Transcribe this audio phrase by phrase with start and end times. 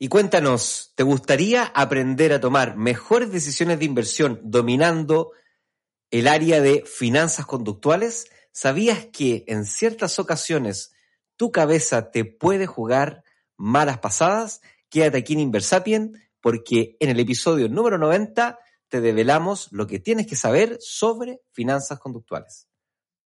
[0.00, 5.32] Y cuéntanos, ¿te gustaría aprender a tomar mejores decisiones de inversión dominando
[6.12, 8.30] el área de finanzas conductuales?
[8.52, 10.92] ¿Sabías que en ciertas ocasiones
[11.34, 13.24] tu cabeza te puede jugar
[13.56, 14.60] malas pasadas?
[14.88, 18.56] Quédate aquí en Inversapien porque en el episodio número 90
[18.86, 22.67] te develamos lo que tienes que saber sobre finanzas conductuales.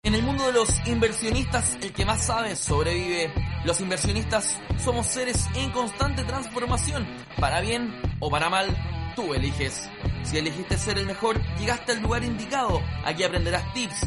[0.03, 3.35] En el mundo de los inversionistas, el que más sabe sobrevive.
[3.67, 7.07] Los inversionistas somos seres en constante transformación.
[7.39, 8.75] Para bien o para mal,
[9.15, 9.91] tú eliges.
[10.23, 12.81] Si elegiste ser el mejor, llegaste al lugar indicado.
[13.05, 14.07] Aquí aprenderás tips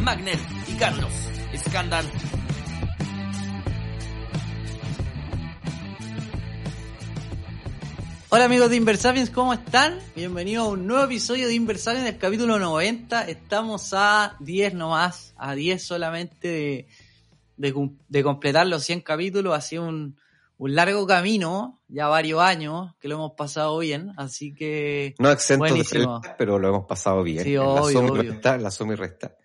[0.00, 1.12] Magnet y Carlos
[1.52, 2.08] Escándalo.
[8.30, 9.98] Hola amigos de Inversapiens, ¿cómo están?
[10.16, 13.28] Bienvenidos a un nuevo episodio de Inversapiens del capítulo 90.
[13.28, 16.88] Estamos a 10 nomás, a 10 solamente
[17.58, 19.54] de, completar los 100 capítulos.
[19.54, 20.16] Ha sido un,
[20.58, 25.14] largo camino, ya varios años, que lo hemos pasado bien, así que...
[25.18, 25.84] No exento de
[26.38, 27.44] pero lo hemos pasado bien.
[27.44, 28.22] Sí, obvio, la, obvio.
[28.22, 29.36] Resta, la suma y resta.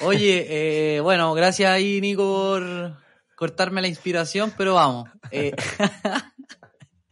[0.00, 2.96] Oye, eh, bueno, gracias ahí Nico por
[3.36, 5.08] cortarme la inspiración, pero vamos.
[5.30, 5.54] Eh,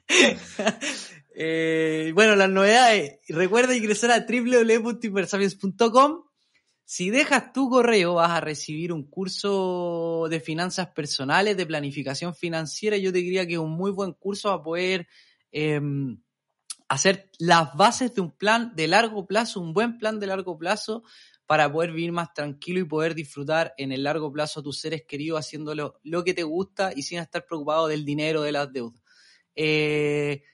[1.42, 3.18] Eh, bueno, las novedades.
[3.28, 6.24] Recuerda ingresar a www.inversapiens.com.
[6.84, 12.98] Si dejas tu correo, vas a recibir un curso de finanzas personales, de planificación financiera.
[12.98, 15.08] Yo te diría que es un muy buen curso a poder
[15.50, 16.20] em,
[16.88, 21.04] hacer las bases de un plan de largo plazo, un buen plan de largo plazo
[21.50, 25.02] para poder vivir más tranquilo y poder disfrutar en el largo plazo a tus seres
[25.02, 29.02] queridos haciéndolo lo que te gusta y sin estar preocupado del dinero, de las deudas.
[29.56, 30.44] Eh,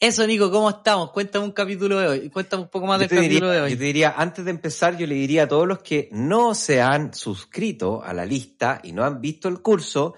[0.00, 1.12] eso, Nico, ¿cómo estamos?
[1.12, 2.30] Cuéntame un capítulo de hoy.
[2.30, 3.70] Cuéntame un poco más del capítulo de hoy.
[3.70, 6.82] Yo te diría, antes de empezar, yo le diría a todos los que no se
[6.82, 10.16] han suscrito a la lista y no han visto el curso,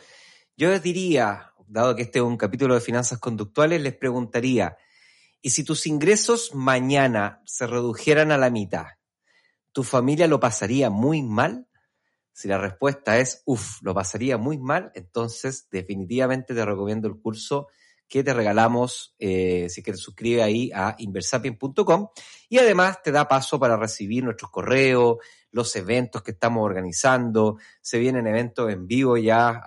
[0.56, 4.74] yo les diría, dado que este es un capítulo de finanzas conductuales, les preguntaría,
[5.42, 8.86] ¿y si tus ingresos mañana se redujeran a la mitad,
[9.78, 11.68] tu familia lo pasaría muy mal?
[12.32, 17.68] Si la respuesta es, uff, lo pasaría muy mal, entonces definitivamente te recomiendo el curso
[18.08, 22.08] que te regalamos eh, si quieres suscribir ahí a inversapien.com
[22.48, 25.18] y además te da paso para recibir nuestros correos,
[25.52, 29.62] los eventos que estamos organizando, se vienen eventos en vivo ya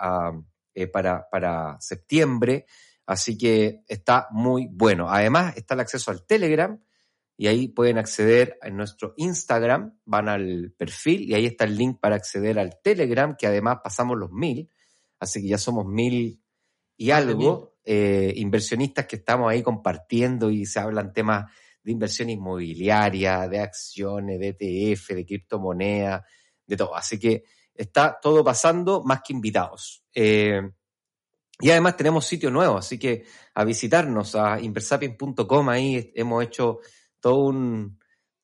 [0.74, 2.66] eh, para, para septiembre,
[3.06, 5.08] así que está muy bueno.
[5.08, 6.78] Además está el acceso al Telegram
[7.42, 11.98] y ahí pueden acceder a nuestro Instagram, van al perfil y ahí está el link
[11.98, 14.70] para acceder al Telegram, que además pasamos los mil,
[15.18, 16.40] así que ya somos mil
[16.96, 17.74] y algo.
[17.84, 21.50] Eh, inversionistas que estamos ahí compartiendo y se hablan temas
[21.82, 26.22] de inversión inmobiliaria, de acciones, de ETF, de criptomonedas,
[26.64, 26.94] de todo.
[26.94, 27.42] Así que
[27.74, 30.04] está todo pasando más que invitados.
[30.14, 30.60] Eh,
[31.58, 36.78] y además tenemos sitio nuevo, así que a visitarnos a inversapien.com, ahí hemos hecho
[37.22, 37.98] todo un,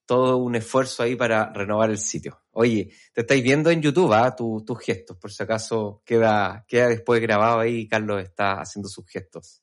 [0.06, 2.40] todo un esfuerzo ahí para renovar el sitio.
[2.52, 4.34] Oye, te estáis viendo en YouTube, ¿ah?
[4.34, 9.62] tus gestos, por si acaso queda, queda después grabado ahí, Carlos está haciendo sus gestos.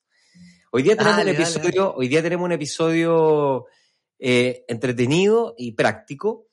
[0.70, 3.66] Hoy día tenemos un episodio, hoy día tenemos un episodio
[4.18, 6.46] eh, entretenido y práctico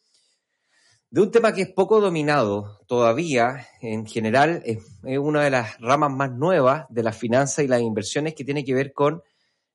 [1.10, 5.80] de un tema que es poco dominado todavía, en general, es, es una de las
[5.80, 9.22] ramas más nuevas de las finanzas y las inversiones que tiene que ver con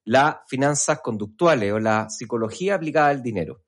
[0.04, 3.64] las finanzas conductuales o la psicología aplicada al dinero.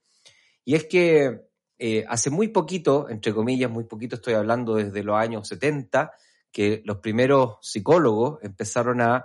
[0.64, 1.48] Y es que
[1.78, 6.12] eh, hace muy poquito, entre comillas, muy poquito estoy hablando desde los años 70,
[6.52, 9.24] que los primeros psicólogos empezaron a,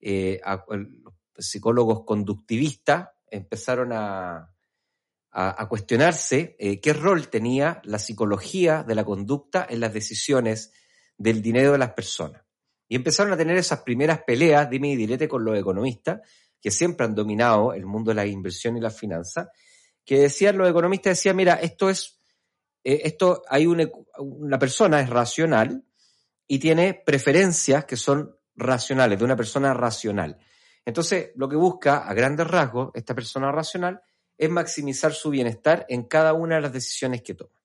[0.00, 0.40] eh,
[1.36, 4.54] psicólogos conductivistas empezaron a,
[5.34, 10.72] a, cuestionarse eh, qué rol tenía la psicología de la conducta en las decisiones
[11.18, 12.43] del dinero de las personas.
[12.88, 16.20] Y empezaron a tener esas primeras peleas, dime y direte, con los economistas,
[16.60, 19.48] que siempre han dominado el mundo de la inversión y las finanzas,
[20.04, 22.20] que decían los economistas, decían, mira, esto es,
[22.82, 23.88] eh, esto hay una,
[24.18, 25.84] una persona es racional
[26.46, 30.38] y tiene preferencias que son racionales, de una persona racional.
[30.84, 34.02] Entonces, lo que busca a grandes rasgos esta persona racional
[34.36, 37.60] es maximizar su bienestar en cada una de las decisiones que toma.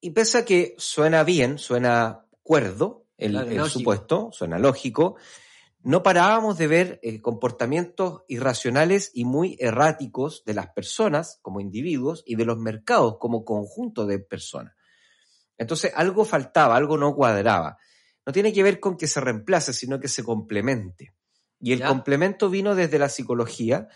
[0.00, 5.16] Y pese a que suena bien, suena cuerdo el, el supuesto, suena lógico,
[5.84, 12.22] no parábamos de ver eh, comportamientos irracionales y muy erráticos de las personas como individuos
[12.24, 14.74] y de los mercados como conjunto de personas.
[15.58, 17.78] Entonces algo faltaba, algo no cuadraba.
[18.24, 21.14] No tiene que ver con que se reemplace, sino que se complemente.
[21.58, 23.88] Y el complemento vino desde la psicología,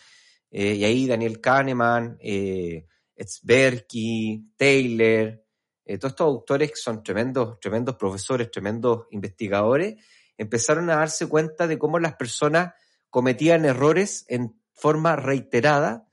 [0.50, 2.86] eh, y ahí Daniel Kahneman, eh,
[4.56, 5.45] Taylor,
[5.86, 9.94] eh, todos estos autores que son tremendos, tremendos profesores, tremendos investigadores,
[10.36, 12.74] empezaron a darse cuenta de cómo las personas
[13.08, 16.08] cometían errores en forma reiterada,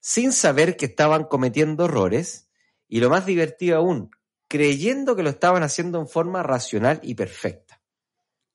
[0.00, 2.50] sin saber que estaban cometiendo errores,
[2.88, 4.10] y lo más divertido aún,
[4.48, 7.80] creyendo que lo estaban haciendo en forma racional y perfecta.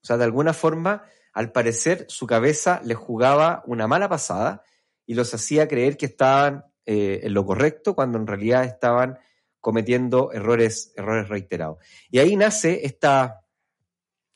[0.04, 4.62] O sea, de alguna forma, al parecer, su cabeza les jugaba una mala pasada
[5.06, 9.18] y los hacía creer que estaban eh, en lo correcto cuando en realidad estaban
[9.60, 11.78] cometiendo errores, errores reiterados.
[12.10, 13.42] Y ahí nace esta,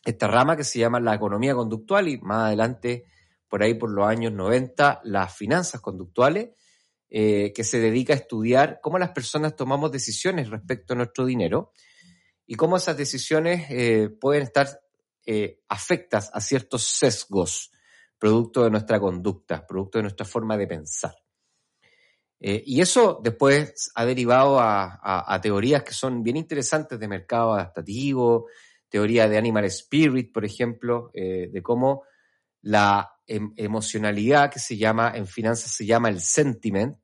[0.04, 3.06] esta rama que se llama la economía conductual y más adelante,
[3.48, 6.50] por ahí por los años 90, las finanzas conductuales,
[7.10, 11.74] eh, que se dedica a estudiar cómo las personas tomamos decisiones respecto a nuestro dinero
[12.46, 14.68] y cómo esas decisiones eh, pueden estar
[15.26, 17.72] eh, afectas a ciertos sesgos
[18.18, 21.16] producto de nuestra conducta, producto de nuestra forma de pensar.
[22.44, 28.48] Y eso después ha derivado a, teorías que son bien interesantes de mercado adaptativo,
[28.90, 32.04] teoría de Animal Spirit, por ejemplo, de cómo
[32.62, 36.96] la em, emocionalidad que se llama, en finanzas se llama el sentiment,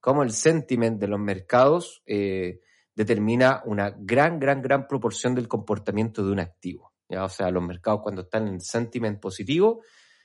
[0.00, 2.60] cómo el sentiment de los mercados eh,
[2.94, 6.92] determina una gran, gran, gran proporción del comportamiento de un activo.
[7.10, 9.82] O sea, los mercados cuando están en sentiment positivo,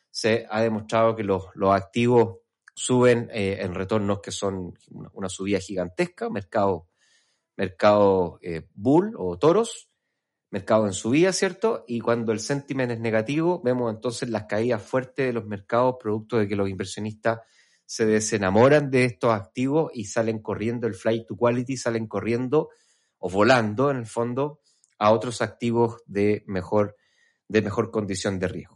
[0.10, 2.40] se ha demostrado que los, activos
[2.74, 6.88] suben eh, en retornos que son una, subida gigantesca, mercado,
[7.56, 9.90] mercado eh, bull o toros,
[10.50, 11.84] mercado en subida, ¿cierto?
[11.88, 16.38] Y cuando el sentiment es negativo, vemos entonces las caídas fuertes de los mercados, producto
[16.38, 17.40] de que los inversionistas
[17.86, 22.70] se desenamoran de estos activos y salen corriendo, el flight to quality, salen corriendo
[23.18, 24.62] o volando en el fondo
[24.98, 26.96] a otros activos de mejor,
[27.48, 28.73] de mejor condición de riesgo.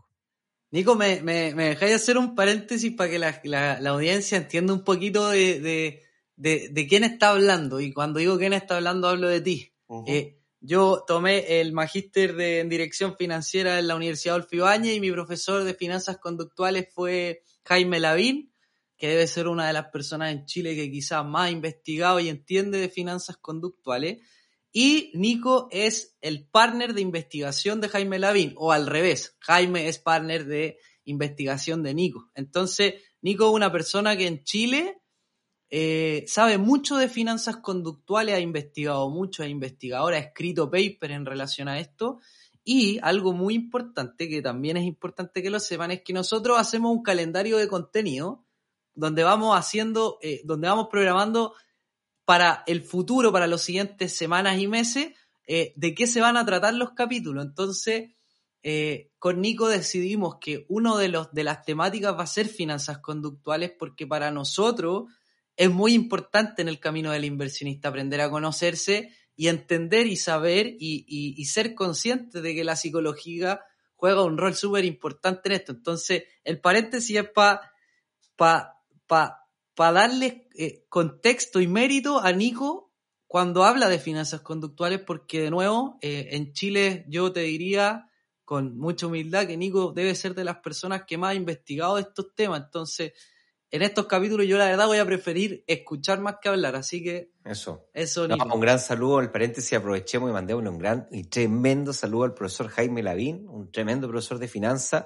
[0.72, 3.20] Nico, ¿me, me, me dejáis hacer un paréntesis para que
[3.50, 6.04] la, audiencia entienda un poquito de,
[6.90, 7.80] quién está hablando?
[7.80, 9.74] Y cuando digo quién está hablando, hablo de ti.
[10.06, 15.64] Eh, yo tomé el magíster en dirección financiera en la Universidad Adolfo y mi profesor
[15.64, 18.52] de finanzas conductuales fue Jaime Lavín
[18.98, 22.30] que debe ser una de las personas en Chile que quizás más ha investigado y
[22.30, 24.18] entiende de finanzas conductuales.
[24.80, 29.98] Y Nico es el partner de investigación de Jaime Lavín, o al revés, Jaime es
[29.98, 32.30] partner de investigación de Nico.
[32.36, 32.94] Entonces,
[33.24, 35.02] Nico es una persona que en Chile
[35.72, 41.26] eh, sabe mucho de finanzas conductuales, ha investigado mucho, es investigador, ha escrito paper en
[41.26, 42.20] relación a esto.
[42.64, 46.92] Y algo muy importante, que también es importante que lo sepan, es que nosotros hacemos
[46.92, 48.46] un calendario de contenido
[48.94, 51.56] donde vamos haciendo, eh, donde vamos programando
[52.28, 55.14] para el futuro, para los siguientes semanas y meses,
[55.48, 57.46] eh, de qué se van a tratar los capítulos.
[57.46, 58.12] Entonces,
[58.64, 62.98] eh, con Nico decidimos que uno de, los, de las temáticas va a ser finanzas
[62.98, 65.06] conductuales porque para nosotros
[65.56, 70.76] es muy importante en el camino del inversionista aprender a conocerse y entender y saber
[70.78, 73.62] y, ser consciente de que la psicología
[73.96, 75.72] juega un rol súper importante en esto.
[75.72, 77.72] Entonces, el paréntesis es para
[79.08, 79.47] pa
[79.78, 82.92] para darle eh, contexto y mérito a Nico
[83.28, 88.10] cuando habla de finanzas conductuales, porque de nuevo, eh, en Chile yo te diría
[88.44, 92.34] con mucha humildad que Nico debe ser de las personas que más ha investigado estos
[92.34, 92.64] temas.
[92.64, 93.14] Entonces,
[93.70, 97.34] en estos capítulos yo la verdad voy a preferir escuchar más que hablar, así que
[97.46, 97.88] eso.
[97.94, 102.34] Eso, un gran saludo, al paréntesis aprovechemos y mandemos un gran y tremendo saludo al
[102.34, 105.06] profesor Jaime Lavín, un tremendo profesor de finanzas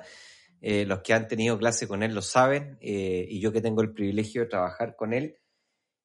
[0.64, 3.82] eh, los que han tenido clase con él lo saben, eh, y yo que tengo
[3.82, 5.38] el privilegio de trabajar con él,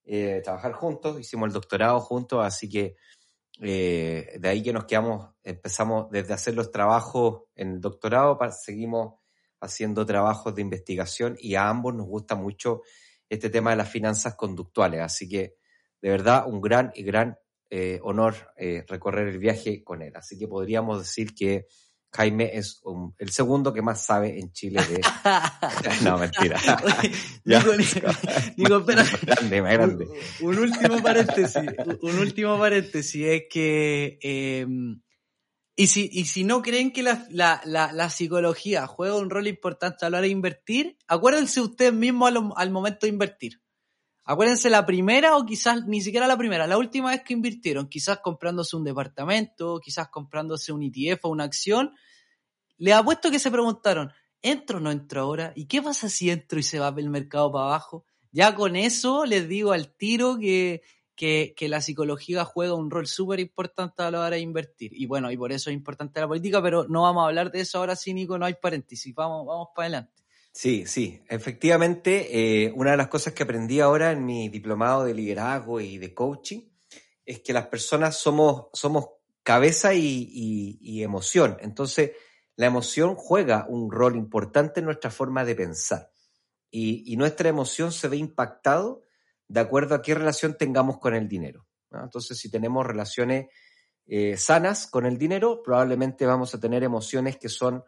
[0.04, 2.96] eh, trabajar juntos, hicimos el doctorado juntos, así que
[3.58, 9.14] de ahí que nos quedamos, empezamos desde hacer los trabajos en el doctorado, seguimos
[9.60, 12.82] haciendo trabajos de investigación y a ambos nos gusta mucho
[13.30, 15.56] este tema de las finanzas conductuales, así que
[16.02, 17.38] de verdad un gran y gran
[18.02, 18.34] honor
[18.86, 20.14] recorrer el viaje con él.
[20.16, 21.66] Así que podríamos decir que
[22.16, 22.82] Jaime es
[23.18, 25.00] el segundo que más sabe en Chile de...
[26.02, 26.58] no, mentira.
[28.56, 29.04] digo, espera.
[29.22, 30.08] grande, más grande.
[30.40, 31.62] Un, último paréntesis.
[32.00, 34.18] Un último paréntesis es que...
[34.22, 35.02] Em,
[35.76, 40.06] y, si, y si no creen que la, la, la, psicología juega un rol importante
[40.06, 43.60] a la hora de invertir, acuérdense ustedes mismos al, al momento de invertir.
[44.28, 48.18] Acuérdense la primera o quizás ni siquiera la primera, la última vez que invirtieron, quizás
[48.18, 51.94] comprándose un departamento, quizás comprándose un ETF o una acción,
[52.76, 55.52] le apuesto que se preguntaron, ¿entro o no entro ahora?
[55.54, 58.04] ¿Y qué pasa si entro y se va el mercado para abajo?
[58.32, 60.82] Ya con eso les digo al tiro que,
[61.14, 64.90] que, que la psicología juega un rol súper importante a la hora de invertir.
[64.92, 67.60] Y bueno, y por eso es importante la política, pero no vamos a hablar de
[67.60, 70.25] eso ahora sí, Nico, no hay paréntesis, vamos, vamos para adelante.
[70.58, 75.12] Sí, sí, efectivamente, eh, una de las cosas que aprendí ahora en mi diplomado de
[75.12, 76.62] liderazgo y de coaching
[77.26, 79.06] es que las personas somos, somos
[79.42, 81.58] cabeza y, emoción.
[81.60, 82.12] Entonces,
[82.56, 86.10] la emoción juega un rol importante en nuestra forma de pensar.
[86.70, 89.02] Y, y nuestra emoción se ve impactado
[89.48, 91.66] de acuerdo a qué relación tengamos con el dinero.
[91.90, 93.48] Entonces, si tenemos relaciones
[94.06, 97.84] eh, sanas con el dinero, probablemente vamos a tener emociones que son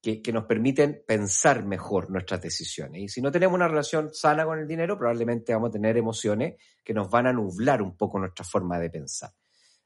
[0.00, 3.02] que, que nos permiten pensar mejor nuestras decisiones.
[3.02, 6.54] Y si no tenemos una relación sana con el dinero, probablemente vamos a tener emociones
[6.84, 9.30] que nos van a nublar un poco nuestra forma de pensar.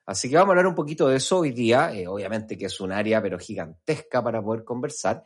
[0.04, 2.80] Así que vamos a hablar un poquito de eso hoy día, eh, obviamente que es
[2.80, 5.22] un área pero gigantesca para poder conversar,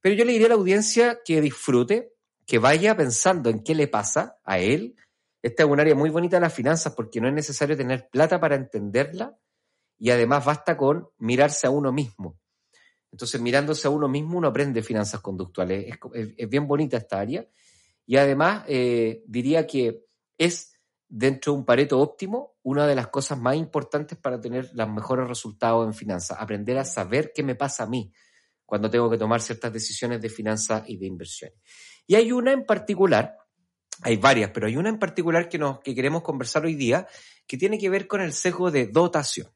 [0.00, 2.12] pero yo le diría a la audiencia que disfrute,
[2.46, 4.96] que vaya pensando en qué le pasa a él.
[5.42, 8.40] Esta es un área muy bonita de las finanzas porque no es necesario tener plata
[8.40, 9.36] para entenderla
[9.98, 12.38] y además basta con mirarse a uno mismo.
[13.12, 15.94] Entonces, mirándose a uno mismo, uno aprende finanzas conductuales.
[16.14, 17.46] Es, bien bonita esta área.
[18.06, 20.06] Y además, eh, diría que
[20.38, 20.72] es,
[21.08, 25.28] dentro de un pareto óptimo, una de las cosas más importantes para tener los mejores
[25.28, 26.38] resultados en finanzas.
[26.40, 28.10] Aprender a saber qué me pasa a mí
[28.64, 31.58] cuando tengo que tomar ciertas decisiones de finanzas y de inversiones.
[32.06, 33.36] Y hay una en particular,
[34.00, 37.06] hay varias, pero hay una en particular que, nos, que queremos conversar hoy día,
[37.46, 39.48] que tiene que ver con el sesgo de dotación.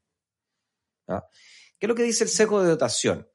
[1.07, 3.27] ¿Qué es lo que dice el sesgo de dotación?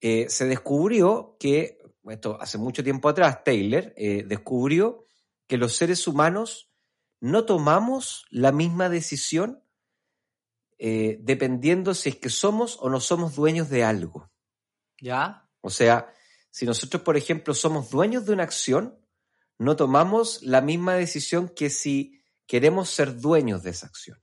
[0.00, 1.78] Eh, se descubrió que,
[2.08, 5.04] esto hace mucho tiempo atrás, Taylor eh, descubrió
[5.46, 6.70] que los seres humanos
[7.20, 9.62] no tomamos la misma decisión
[10.78, 14.30] eh, dependiendo si es que somos o no somos dueños de algo.
[15.00, 15.48] ¿Ya?
[15.60, 16.14] O sea,
[16.50, 18.96] si nosotros, por ejemplo, somos dueños de una acción,
[19.58, 24.22] no tomamos la misma decisión que si queremos ser dueños de esa acción.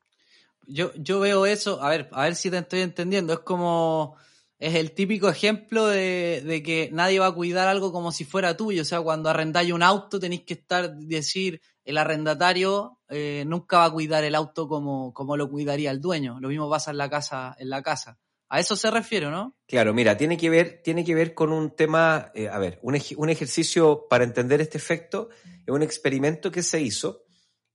[0.65, 3.33] Yo, yo veo eso, a ver, a ver si te estoy entendiendo.
[3.33, 4.15] Es como,
[4.57, 8.55] es el típico ejemplo de, de que nadie va a cuidar algo como si fuera
[8.55, 8.83] tuyo.
[8.83, 13.85] O sea, cuando arrendáis un auto tenéis que estar, decir, el arrendatario eh, nunca va
[13.85, 16.39] a cuidar el auto como, como lo cuidaría el dueño.
[16.39, 18.17] Lo mismo pasa en la casa, en la casa.
[18.47, 19.55] A eso se refiere, ¿no?
[19.67, 22.97] Claro, mira, tiene que ver, tiene que ver con un tema, eh, a ver, un,
[23.17, 25.29] un ejercicio para entender este efecto,
[25.65, 27.23] es un experimento que se hizo,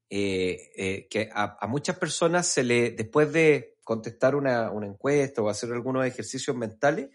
[0.09, 5.49] eh, que a, a muchas personas se le, después de contestar una, una encuesta o
[5.49, 7.11] hacer algunos ejercicios mentales,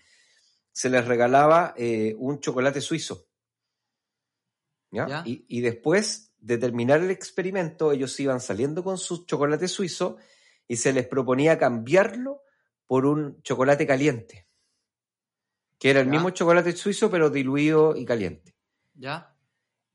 [0.71, 3.27] se les regalaba eh, un chocolate suizo.
[4.91, 5.07] ¿ya?
[5.07, 5.23] Ya.
[5.25, 10.17] Y, y después de terminar el experimento, ellos iban saliendo con su chocolate suizo
[10.67, 12.41] y se les proponía cambiarlo
[12.87, 14.47] por un chocolate caliente,
[15.79, 16.11] que era el Ya.
[16.11, 18.55] mismo chocolate suizo pero diluido y caliente.
[18.93, 19.35] ¿Ya?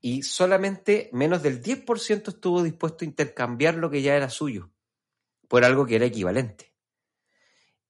[0.01, 4.71] Y solamente menos del 10% estuvo dispuesto a intercambiar lo que ya era suyo
[5.51, 6.73] por algo que era equivalente.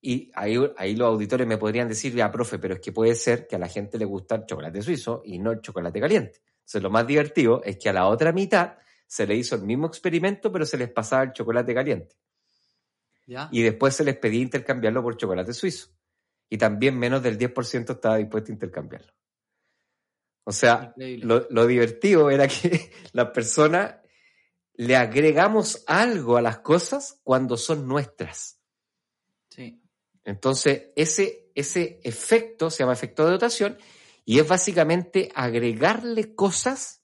[0.01, 3.47] Y ahí, ahí los auditores me podrían decir, ya, profe, pero es que puede ser
[3.47, 6.41] que a la gente le gusta el chocolate suizo y no el chocolate caliente.
[6.61, 9.89] Entonces, lo más divertido es que a la otra mitad se le hizo el mismo
[9.89, 12.17] experimento, pero se les pasaba el chocolate caliente.
[13.27, 13.51] ¿Ya?
[13.53, 15.91] Y después se les pedía intercambiarlo por chocolate suizo.
[16.49, 19.13] Y también menos del 10% estaba dispuesto a intercambiarlo.
[20.45, 24.00] O sea, lo, lo divertido era que las personas
[24.81, 28.63] le agregamos algo a las cosas cuando son nuestras.
[29.51, 29.79] Sí.
[30.25, 33.77] Entonces, ese, ese efecto se llama efecto de dotación
[34.25, 37.03] y es básicamente agregarle cosas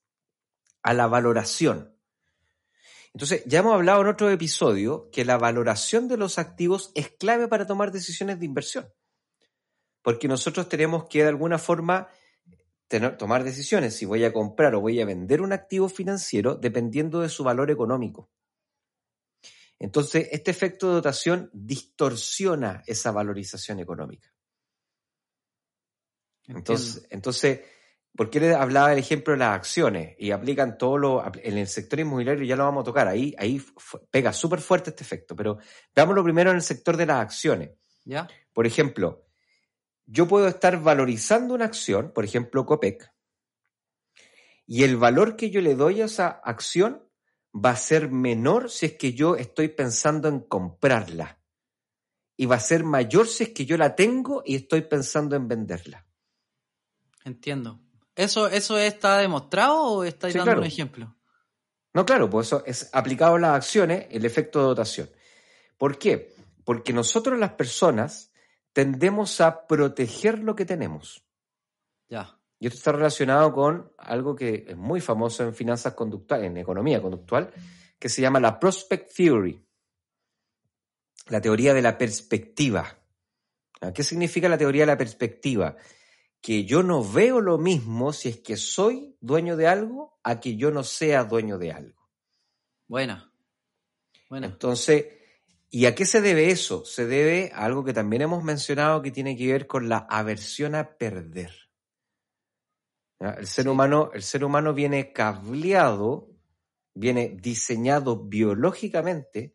[0.83, 1.95] a la valoración.
[3.13, 7.47] Entonces, ya hemos hablado en otro episodio que la valoración de los activos es clave
[7.47, 8.91] para tomar decisiones de inversión.
[10.01, 12.09] Porque nosotros tenemos que de alguna forma
[12.89, 17.21] tener- tomar decisiones si voy a comprar o voy a vender un activo financiero dependiendo
[17.21, 18.31] de su valor económico.
[19.79, 24.33] Entonces, este efecto de dotación distorsiona esa valorización económica.
[26.47, 27.61] Entonces, entonces,
[28.17, 30.15] ¿por qué le hablaba el ejemplo de las acciones?
[30.19, 33.61] Y aplican todo lo, en el sector inmobiliario ya lo vamos a tocar, ahí, ahí
[34.11, 35.59] pega súper fuerte este efecto, pero
[35.95, 37.71] veámoslo primero en el sector de las acciones.
[38.05, 38.29] ¿Ya?
[38.53, 39.26] Por ejemplo,
[40.07, 43.13] yo puedo estar valorizando una acción, por ejemplo, Copec,
[44.67, 47.09] y el valor que yo le doy a esa acción
[47.55, 51.41] va a ser menor si es que yo estoy pensando en comprarla.
[52.37, 55.49] Y va a ser mayor si es que yo la tengo y estoy pensando en
[55.49, 56.07] venderla.
[57.25, 57.81] Entiendo.
[58.15, 60.61] ¿Eso, eso está demostrado o estáis Sí, dando claro.
[60.61, 61.17] un ejemplo?
[61.95, 65.11] No, claro, pues eso es aplicado a las acciones, el efecto de dotación.
[65.79, 66.35] ¿Por qué?
[66.65, 68.33] Porque nosotros las personas
[68.77, 71.25] tendemos a proteger lo que tenemos.
[72.11, 72.39] Ya.
[72.59, 77.01] Y esto está relacionado con algo que es muy famoso en finanzas conductuales, en economía
[77.01, 77.51] conductual,
[77.99, 79.65] que se llama la Prospect Theory,
[81.29, 82.99] la teoría de la perspectiva.
[83.95, 85.75] ¿Qué significa la teoría de la perspectiva?
[86.43, 90.57] Que yo no veo lo mismo si es que soy dueño de algo a que
[90.57, 92.11] yo no sea dueño de algo.
[92.87, 93.33] Buena.
[94.29, 94.49] Buena.
[94.49, 95.16] Entonces,
[95.77, 96.87] ¿y a qué se debe eso?
[96.87, 100.75] Se debe a algo que también hemos mencionado que tiene que ver con la aversión
[100.75, 101.53] a perder.
[103.19, 106.31] El ser, humano, el ser humano viene cableado,
[106.95, 109.55] viene diseñado biológicamente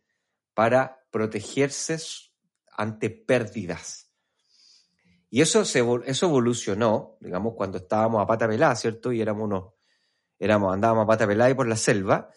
[0.54, 1.96] para protegerse
[2.70, 4.12] ante pérdidas.
[5.28, 9.10] Y eso, se, eso evolucionó, digamos, cuando estábamos a pata pelada, ¿cierto?
[9.10, 9.72] Y éramos unos,
[10.38, 12.30] éramos, andábamos a pata pelada y por la selva.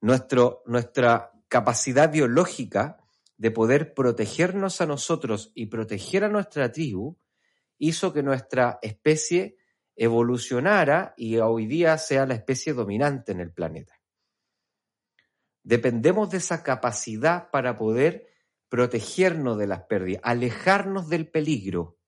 [0.00, 3.01] Nuestro, nuestra capacidad biológica
[3.42, 7.18] de poder protegernos a nosotros y proteger a nuestra tribu
[7.76, 9.56] hizo que nuestra especie
[9.96, 14.00] evolucionara y hoy día sea la especie dominante en el planeta.
[15.64, 18.28] Dependemos de esa capacidad para poder
[18.68, 21.98] protegernos de las pérdidas, alejarnos del peligro,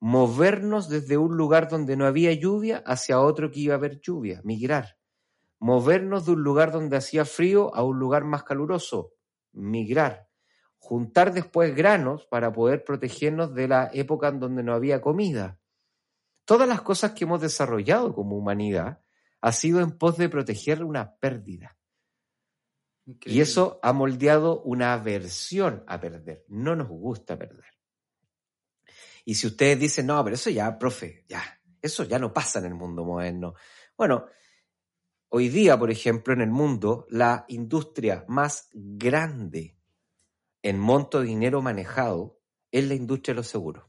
[0.00, 4.40] movernos desde un lugar donde no había lluvia hacia otro que iba a haber lluvia,
[4.42, 4.96] migrar,
[5.58, 9.12] movernos de un lugar donde hacía frío a un lugar más caluroso,
[9.52, 10.31] migrar,
[10.82, 15.60] juntar después granos para poder protegernos de la época en donde no había comida.
[16.44, 19.00] Todas las cosas que hemos desarrollado como humanidad
[19.40, 21.78] ha sido en pos de proteger una pérdida.
[23.06, 23.38] Increíble.
[23.38, 26.44] Y eso ha moldeado una aversión a perder.
[26.48, 27.64] No nos gusta perder.
[29.24, 31.42] Y si ustedes dicen, no, pero eso ya, profe, ya,
[31.80, 33.54] eso ya no pasa en el mundo moderno.
[33.96, 34.26] Bueno,
[35.28, 39.76] hoy día, por ejemplo, en el mundo, la industria más grande
[40.62, 42.38] en monto de dinero manejado
[42.70, 43.84] es la industria de los seguros.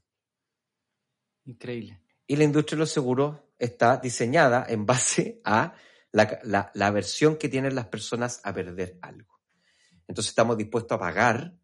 [1.45, 2.01] Increíble.
[2.27, 5.73] Y la industria de los seguros está diseñada en base a
[6.11, 9.39] la, la, la aversión que tienen las personas a perder algo.
[10.07, 11.55] Entonces estamos dispuestos a pagar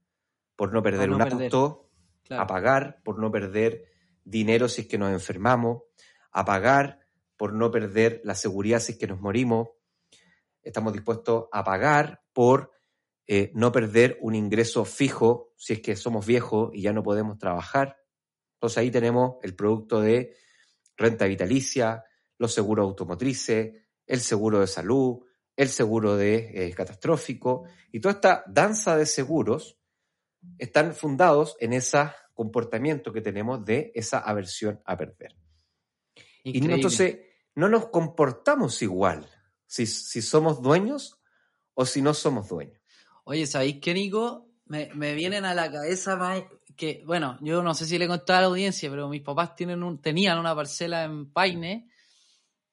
[0.55, 1.43] por no perder no un perder.
[1.45, 1.85] auto,
[2.23, 2.43] Claro.
[2.43, 3.85] a pagar por no perder
[4.23, 5.81] dinero si es que nos enfermamos,
[6.31, 6.99] a pagar
[7.37, 9.69] por no perder la seguridad si es que nos morimos.
[10.61, 12.71] Estamos dispuestos a pagar por
[13.31, 17.37] eh, no perder un ingreso fijo si es que somos viejos y ya no podemos
[17.37, 17.99] trabajar.
[18.55, 20.35] Entonces ahí tenemos el producto de
[20.97, 22.03] renta vitalicia,
[22.39, 25.19] los seguros automotrices, el seguro de salud,
[25.55, 29.77] el seguro de eh, catastrófico y toda esta danza de seguros
[30.57, 35.35] están fundados en ese comportamiento que tenemos de esa aversión a perder.
[36.43, 37.19] Y entonces
[37.53, 39.29] no nos comportamos igual
[39.67, 41.21] si, si somos dueños
[41.75, 42.78] o si no somos dueños.
[43.29, 44.47] Oye, ¿sabéis qué, Nico?
[44.65, 46.41] Me, me vienen a la cabeza más
[46.75, 49.83] que, bueno, yo no sé si le conté a la audiencia, pero mis papás tienen
[49.83, 51.91] un, tenían una parcela en Paine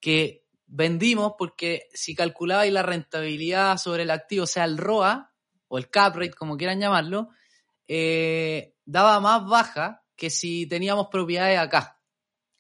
[0.01, 5.31] que vendimos porque si calculabais la rentabilidad sobre el activo, o sea, el ROA
[5.69, 7.29] o el cap rate, como quieran llamarlo,
[7.87, 12.01] eh, daba más baja que si teníamos propiedades acá,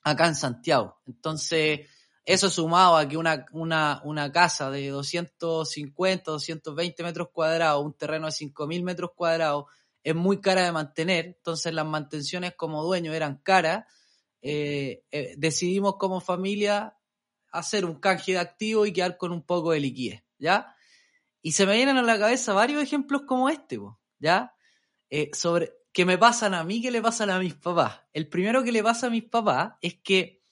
[0.03, 1.01] acá en Santiago.
[1.07, 1.89] Entonces,
[2.27, 8.27] eso sumado a que una, una, una casa de 250, 220 metros cuadrados, un terreno
[8.27, 9.67] de 5.000 metros cuadrados,
[10.03, 13.85] es muy cara de mantener, entonces las mantenciones como dueños eran caras,
[14.43, 16.97] eh, eh, decidimos como familia
[17.53, 20.75] hacer un canje de activos y quedar con un poco de liquidez, ¿ya?
[21.43, 23.79] Y se me vienen a la cabeza varios ejemplos como este,
[24.19, 24.53] ¿ya?
[25.11, 28.01] Eh, sobre que me pasan a mí, que le pasan a mis papás.
[28.13, 30.43] El primero que le pasa a mis papás es que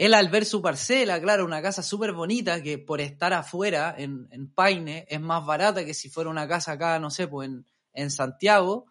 [0.00, 4.28] él al ver su parcela, claro, una casa súper bonita, que por estar afuera, en,
[4.30, 7.66] en Paine, es más barata que si fuera una casa acá, no sé, pues en,
[7.92, 8.86] en Santiago,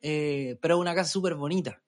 [0.00, 1.80] eh, pero una casa súper bonita,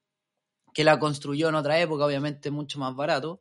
[0.72, 3.40] que la construyó en otra época, obviamente mucho más barato.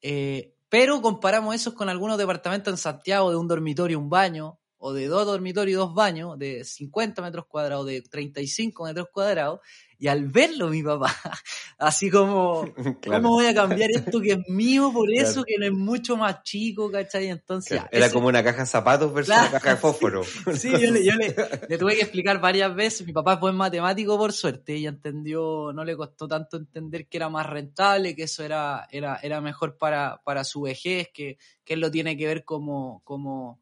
[0.00, 4.92] Eh, pero comparamos eso con algunos departamentos en Santiago de un dormitorio un baño, o
[4.92, 9.60] de dos dormitorios y dos baños, de 50 metros cuadrados, de 35 metros cuadrados,
[9.96, 11.14] y al verlo mi papá,
[11.78, 12.66] así como,
[13.06, 16.42] ¿cómo voy a cambiar esto que es mío por eso, que no es mucho más
[16.42, 17.28] chico, ¿cachai?
[17.28, 20.22] Entonces, Claro, Era ese- como una caja de zapatos versus una caja de fósforo.
[20.56, 21.36] Sí, yo, le, yo le-
[21.68, 23.06] le tuve que explicar varias veces.
[23.06, 27.18] Mi papá es buen matemático, por suerte, y entendió, no le costó tanto entender que
[27.18, 31.74] era más rentable, que eso era, era, era mejor para, para su vejez, que, que
[31.74, 33.61] él lo tiene que ver como, como,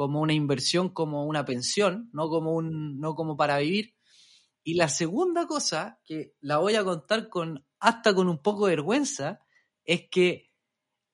[0.00, 3.94] como una inversión, como una pensión, no como, un, no como para vivir.
[4.64, 8.76] Y la segunda cosa, que la voy a contar con hasta con un poco de
[8.76, 9.40] vergüenza,
[9.84, 10.54] es que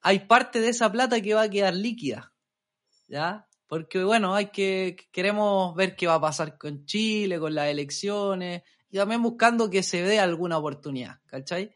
[0.03, 2.33] hay parte de esa plata que va a quedar líquida.
[3.09, 3.49] ¿Ya?
[3.67, 8.63] Porque bueno, hay que queremos ver qué va a pasar con Chile, con las elecciones,
[8.89, 11.75] y también buscando que se dé alguna oportunidad, ¿cachai?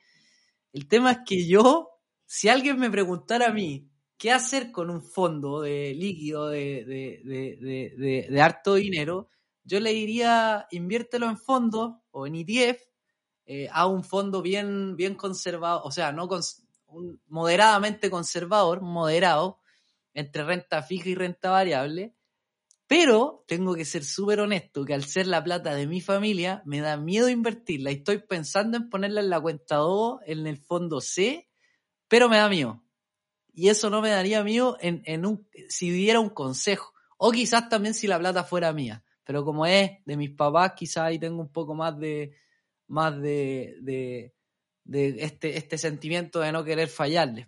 [0.73, 1.91] El tema es que yo,
[2.25, 3.90] si alguien me preguntara a mí
[4.21, 9.31] qué hacer con un fondo de líquido de, de, de, de, harto dinero,
[9.65, 12.83] yo le diría inviértelo en fondos o en ETF,
[13.47, 16.29] eh, a un fondo bien, bien conservado, o sea, no
[17.29, 19.59] moderadamente conservador, moderado,
[20.13, 22.15] entre renta fija y renta variable,
[22.87, 26.81] pero tengo que ser súper honesto que al ser la plata de mi familia, me
[26.81, 31.01] da miedo invertirla y estoy pensando en ponerla en la cuenta 2, en el fondo
[31.01, 31.49] C,
[32.07, 32.83] pero me da miedo.
[33.53, 36.93] Y eso no me daría miedo en, en un, si diera un consejo.
[37.19, 39.05] O quizás también si la plata fuera mía.
[39.25, 42.37] Pero como es de mis papás, quizás ahí tengo un poco más de,
[42.89, 44.35] más de, de,
[44.85, 47.47] de este, este sentimiento de no querer fallarles.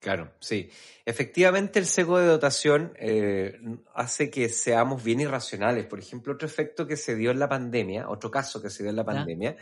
[0.00, 0.70] Claro, sí.
[1.06, 3.58] Efectivamente, el seco de dotación eh,
[3.94, 5.86] hace que seamos bien irracionales.
[5.86, 8.90] Por ejemplo, otro efecto que se dio en la pandemia, otro caso que se dio
[8.90, 9.56] en la pandemia,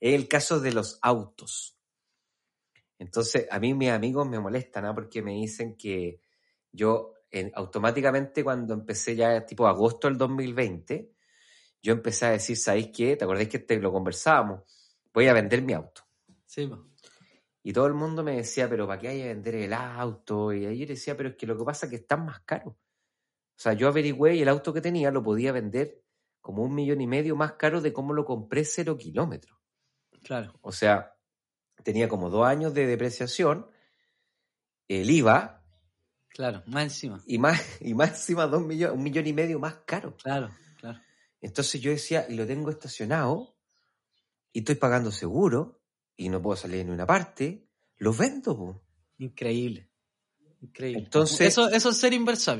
[0.00, 1.76] es el caso de los autos.
[2.98, 4.94] Entonces, a mí mis amigos me molestan, ¿no?
[4.94, 6.20] porque me dicen que
[6.70, 7.14] yo
[7.54, 11.12] automáticamente cuando empecé ya tipo agosto del 2020,
[11.82, 13.16] yo empecé a decir, ¿sabéis qué?
[13.16, 14.62] ¿Te acordáis que te lo conversábamos?
[15.12, 16.02] Voy a vender mi auto.
[16.46, 16.70] Sí,
[17.66, 20.52] y todo el mundo me decía, pero ¿para qué hay que vender el auto?
[20.52, 22.68] Y ahí yo decía, pero es que lo que pasa es que están más caro.
[22.68, 26.02] O sea, yo averigüé y el auto que tenía lo podía vender
[26.42, 29.58] como un millón y medio más caro de cómo lo compré cero kilómetros.
[30.22, 30.52] Claro.
[30.60, 31.13] O sea,
[31.84, 33.70] tenía como dos años de depreciación,
[34.88, 35.62] el IVA.
[36.28, 37.22] Claro, más encima.
[37.26, 40.16] Y más, y más encima dos millones, un millón y medio más caro.
[40.16, 40.98] Claro, claro.
[41.40, 43.56] Entonces yo decía, y lo tengo estacionado,
[44.52, 45.80] y estoy pagando seguro,
[46.16, 47.68] y no puedo salir en una parte,
[47.98, 48.82] los vendo.
[49.18, 49.90] Increíble.
[50.60, 51.02] Increíble.
[51.04, 52.58] Entonces, eso, eso es ser inversor,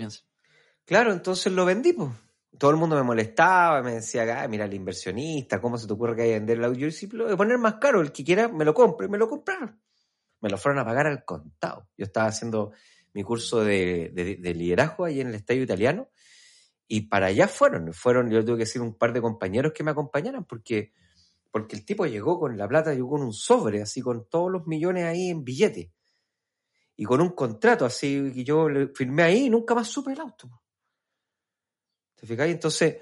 [0.85, 1.95] Claro, entonces lo vendí.
[1.95, 2.11] pues
[2.59, 6.17] Todo el mundo me molestaba, me decía, ah, mira, el inversionista, ¿cómo se te ocurre
[6.17, 6.89] que hay que vender el audio?
[6.89, 9.29] Yo lo voy a poner más caro, el que quiera me lo compre, me lo
[9.29, 9.81] compraron.
[10.41, 11.89] Me lo fueron a pagar al contado.
[11.97, 12.73] Yo estaba haciendo
[13.13, 16.09] mi curso de, de liderazgo ahí en el estadio italiano
[16.87, 19.93] y para allá fueron, fueron, yo tuve que decir un par de compañeros que me
[19.93, 20.93] acompañaran porque
[21.55, 24.67] porque el tipo llegó con la plata, llegó con un sobre, así con todos los
[24.67, 25.93] millones ahí en billete.
[26.97, 30.21] Y con un contrato así que yo le firmé ahí y nunca más supe el
[30.21, 30.51] auto.
[32.25, 32.55] ¿Te fijáis?
[32.55, 32.97] Entonces,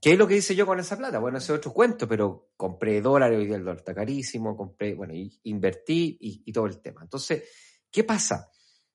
[0.00, 1.18] ¿qué es lo que hice yo con esa plata?
[1.18, 4.94] Bueno, ese es otro cuento, pero compré dólares, hoy día el dólar está carísimo, compré,
[4.94, 7.02] bueno, invertí y, y todo el tema.
[7.02, 7.46] Entonces,
[7.90, 8.50] ¿qué pasa?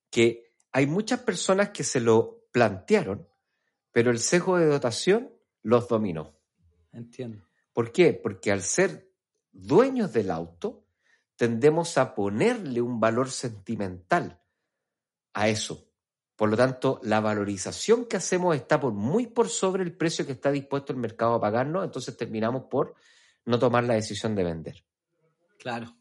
[0.09, 3.29] Que hay muchas personas que se lo plantearon,
[3.91, 6.35] pero el sesgo de dotación los dominó.
[6.91, 7.47] Entiendo.
[7.71, 8.13] ¿Por qué?
[8.13, 9.13] Porque al ser
[9.51, 10.83] dueños del auto,
[11.35, 14.41] tendemos a ponerle un valor sentimental
[15.33, 15.88] a eso.
[16.39, 20.31] Por lo tanto, la valorización que hacemos está por muy por sobre el precio que
[20.31, 22.95] está dispuesto el mercado a pagarnos, entonces terminamos por
[23.43, 24.85] no tomar la decisión de vender.
[25.57, 25.93] Claro.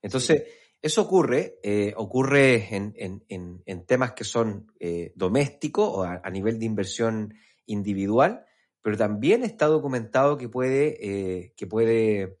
[0.00, 0.44] Entonces,
[0.80, 7.34] eso ocurre, eh, ocurre en, temas que son eh, domésticos o a, nivel de inversión
[7.66, 8.46] individual,
[8.80, 12.38] pero también está documentado que puede, eh, que puede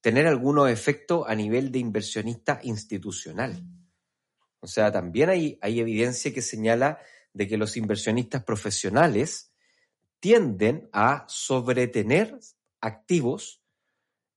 [0.00, 3.62] tener algunos efectos a nivel de inversionista institucional.
[4.60, 7.00] O sea, también hay, hay evidencia que señala
[7.32, 9.52] de que los inversionistas profesionales
[10.20, 12.38] tienden a sobretener
[12.80, 13.62] activos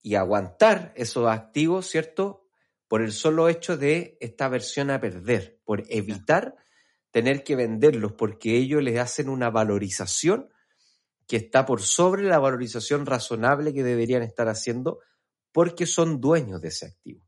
[0.02, 2.48] y aguantar esos activos, ¿cierto?
[2.88, 6.56] Por el solo hecho de esta versión a perder, por evitar
[7.12, 10.50] tener que venderlos, porque ellos les hacen una valorización
[11.28, 15.00] que está por sobre la valorización razonable que deberían estar haciendo
[15.52, 17.26] porque son dueños de ese activo.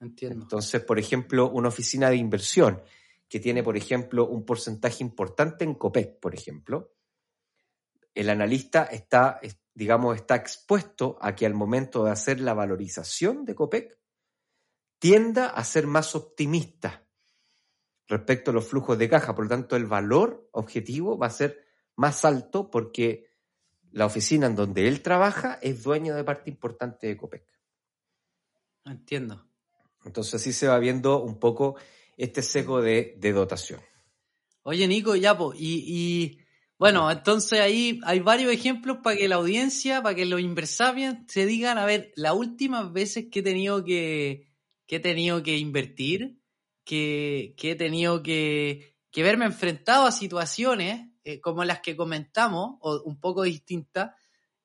[0.00, 0.42] Entiendo.
[0.42, 2.82] Entonces, por ejemplo, una oficina de inversión
[3.28, 6.94] que tiene, por ejemplo, un porcentaje importante en COPEC, por ejemplo,
[8.14, 9.40] el analista está,
[9.74, 13.98] digamos, está expuesto a que al momento de hacer la valorización de COPEC,
[14.98, 17.06] tienda a ser más optimista
[18.08, 19.34] respecto a los flujos de caja.
[19.34, 23.28] Por lo tanto, el valor objetivo va a ser más alto porque
[23.92, 27.44] la oficina en donde él trabaja es dueño de parte importante de Copec.
[28.84, 29.47] Entiendo.
[30.04, 31.76] Entonces así se va viendo un poco
[32.16, 33.80] este seco de, dotación.
[34.62, 36.38] Oye, Nico, ya, y,
[36.78, 41.46] bueno, entonces ahí hay varios ejemplos para que la audiencia, para que los inversarios se
[41.46, 44.48] digan, a ver, las últimas veces que he tenido que,
[44.86, 46.38] que he tenido que invertir,
[46.84, 52.76] que, que he tenido que, que verme enfrentado a situaciones eh, como las que comentamos,
[52.80, 54.12] o un poco distintas,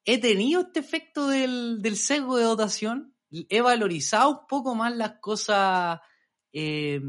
[0.05, 3.12] he tenido este efecto del, del sesgo de dotación,
[3.49, 5.99] he valorizado un poco más las cosas
[6.51, 7.01] eh,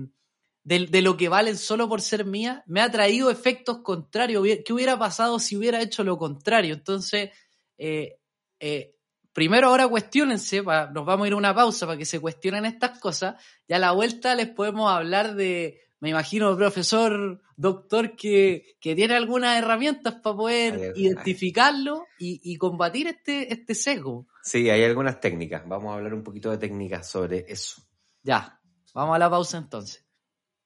[0.64, 4.46] de, lo que valen solo por ser mías, me ha traído efectos contrarios.
[4.64, 6.74] ¿Qué hubiera pasado si hubiera hecho lo contrario?
[6.74, 7.30] Entonces,
[7.76, 8.18] eh,
[8.58, 8.96] eh,
[9.34, 12.98] primero ahora cuestionense, nos vamos a ir a una pausa para que se cuestionen estas
[12.98, 13.34] cosas,
[13.68, 19.14] y a la vuelta les podemos hablar de, me imagino, profesor, doctor, que, que tiene
[19.14, 24.26] algunas herramientas para poder identificarlo y, y, combatir este, este sesgo.
[24.44, 25.66] Sí, hay algunas técnicas.
[25.66, 27.83] Vamos a hablar un poquito de técnicas sobre eso.
[28.22, 28.61] Ya,
[28.92, 30.04] vamos a la pausa entonces.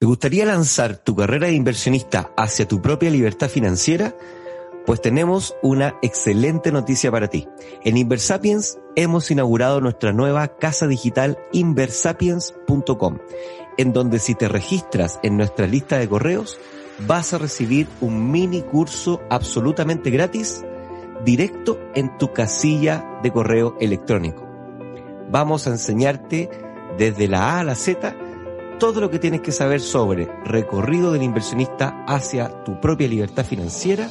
[0.01, 4.17] ¿Te gustaría lanzar tu carrera de inversionista hacia tu propia libertad financiera?
[4.85, 7.47] Pues tenemos una excelente noticia para ti.
[7.85, 13.19] En Inversapiens hemos inaugurado nuestra nueva casa digital inversapiens.com,
[13.77, 16.59] en donde si te registras en nuestra lista de correos,
[17.07, 20.65] vas a recibir un mini curso absolutamente gratis
[21.25, 24.47] directo en tu casilla de correo electrónico.
[25.31, 26.49] Vamos a enseñarte
[26.97, 28.15] desde la A a la Z
[28.79, 34.09] todo lo que tienes que saber sobre recorrido del inversionista hacia tu propia libertad financiera,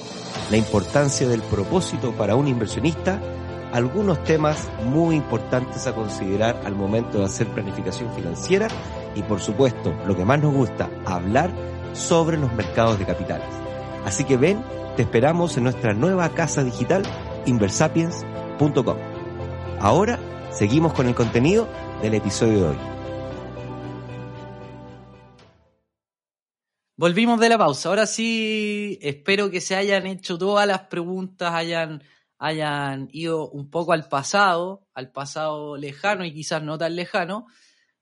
[0.52, 3.22] la importancia del propósito para un inversionista,
[3.72, 8.68] algunos temas muy importantes a considerar al momento de hacer planificación financiera
[9.16, 11.50] y por supuesto, lo que más nos gusta, hablar
[11.94, 13.48] sobre los mercados de capitales.
[14.06, 14.64] Así que ven
[14.98, 17.04] te esperamos en nuestra nueva casa digital
[17.46, 18.98] inversapiens.com.
[19.80, 20.20] Ahora
[20.52, 21.70] seguimos con el contenido
[22.02, 22.78] del episodio de hoy.
[26.96, 27.90] Volvimos de la pausa.
[27.90, 32.02] Ahora sí, espero que se hayan hecho todas las preguntas, hayan,
[32.40, 37.46] hayan ido un poco al pasado, al pasado lejano y quizás no tan lejano,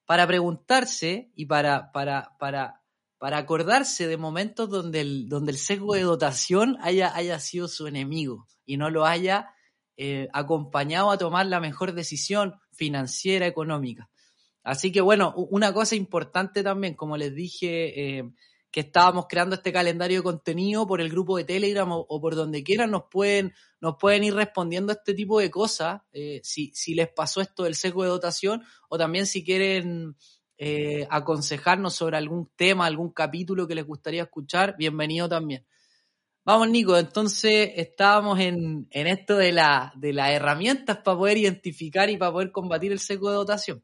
[0.06, 2.85] para preguntarse y para, para, para
[3.18, 7.88] para acordarse de momentos donde el, donde el sesgo de dotación haya, haya sido su
[7.88, 9.50] enemigo y no lo haya
[9.98, 14.10] eh, acompañado a tomar la mejor decisión financiera, económica.
[14.64, 18.32] Así que bueno, una cosa importante también, como les dije, eh,
[18.72, 22.62] que estábamos creando este calendario de contenido por el grupo de Telegram o, por donde
[22.62, 26.94] quieran, nos pueden, nos pueden ir respondiendo a este tipo de cosas, eh, si, si
[26.94, 30.18] les pasó esto del sesgo de dotación, o también si quieren
[30.58, 35.66] eh, aconsejarnos sobre algún tema, algún capítulo que les gustaría escuchar, bienvenido también.
[36.46, 42.18] Vamos, Nico, entonces estábamos en, esto de, la, de las herramientas para poder identificar y
[42.18, 43.84] para poder combatir el seco de dotación.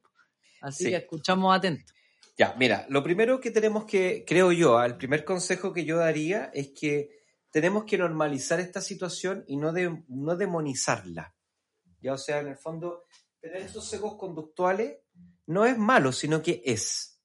[0.61, 1.95] Así que escuchamos atentos.
[2.37, 5.97] Ya, mira, lo primero que tenemos que, creo yo, ah, el primer consejo que yo
[5.97, 7.09] daría es que
[7.49, 11.35] tenemos que normalizar esta situación y no, de, no demonizarla.
[11.99, 13.05] Ya, o sea, en el fondo,
[13.39, 14.99] tener estos secos conductuales
[15.47, 17.19] no es malo, sino que es.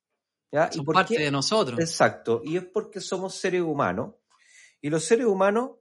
[0.51, 0.71] ¿ya?
[0.73, 1.79] ¿Y parte de nosotros.
[1.81, 4.15] Exacto, y es porque somos seres humanos,
[4.81, 5.73] y los seres humanos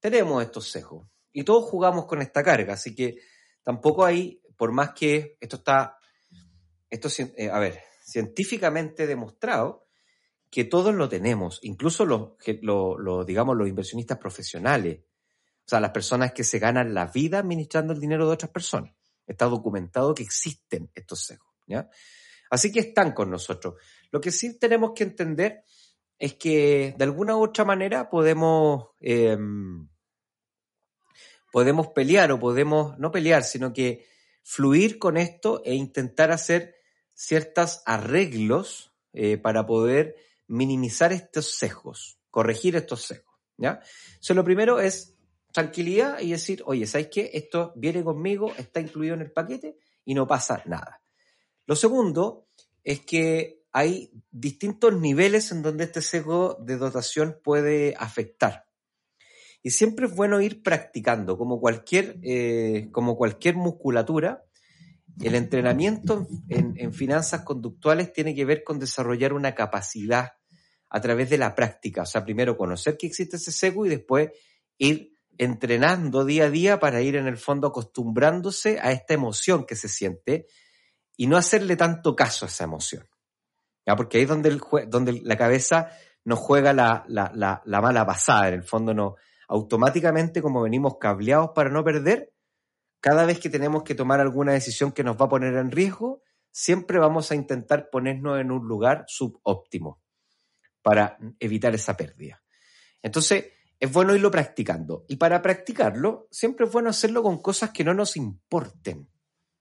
[0.00, 3.18] tenemos estos sesgos, y todos jugamos con esta carga, así que
[3.62, 5.98] tampoco hay, por más que esto está,
[6.90, 9.84] esto, eh, a ver, científicamente demostrado,
[10.54, 16.32] que todos lo tenemos, incluso los, los, digamos, los inversionistas profesionales, o sea, las personas
[16.32, 18.94] que se ganan la vida administrando el dinero de otras personas.
[19.26, 21.53] Está documentado que existen estos sesgos.
[22.50, 23.74] Así que están con nosotros.
[24.10, 25.64] Lo que sí tenemos que entender
[26.18, 29.88] es que de alguna u otra manera podemos, em,
[31.52, 34.06] podemos pelear o podemos, no pelear, sino que
[34.42, 36.76] fluir con esto e intentar hacer
[37.12, 40.16] ciertos arreglos eh, para poder
[40.48, 43.34] minimizar estos sesgos, corregir estos sesgos.
[43.56, 43.80] ¿ya?
[44.30, 45.16] lo primero es
[45.52, 47.30] tranquilidad y decir, oye, ¿sabes qué?
[47.32, 51.03] Esto viene conmigo, está incluido en el paquete y no pasa nada.
[51.66, 52.46] Lo segundo
[52.82, 58.66] es que hay distintos niveles en donde este sesgo de dotación puede afectar.
[59.62, 64.44] Y siempre es bueno ir practicando, como cualquier, eh, como cualquier musculatura,
[65.20, 70.32] el entrenamiento en, en, finanzas conductuales tiene que ver con desarrollar una capacidad
[70.90, 72.02] a través de la práctica.
[72.02, 74.30] O sea, primero conocer que existe ese sesgo y después
[74.76, 79.76] ir entrenando día a día para ir en el fondo acostumbrándose a esta emoción que
[79.76, 80.46] se siente
[81.16, 83.08] y no hacerle tanto caso a esa emoción.
[83.86, 83.96] ¿ya?
[83.96, 84.28] Porque ahí es
[84.90, 85.90] donde, la cabeza
[86.24, 88.48] nos juega la, la, la, mala pasada.
[88.48, 89.16] En el fondo, no,
[89.48, 92.32] automáticamente, como venimos cableados para no perder,
[93.00, 96.22] cada vez que tenemos que tomar alguna decisión que nos va a poner en riesgo,
[96.50, 100.00] siempre vamos a intentar ponernos en un lugar subóptimo
[100.82, 102.42] para evitar esa pérdida.
[103.02, 105.04] Entonces, es bueno irlo practicando.
[105.08, 109.10] Y para practicarlo, siempre es bueno hacerlo con cosas que no nos importen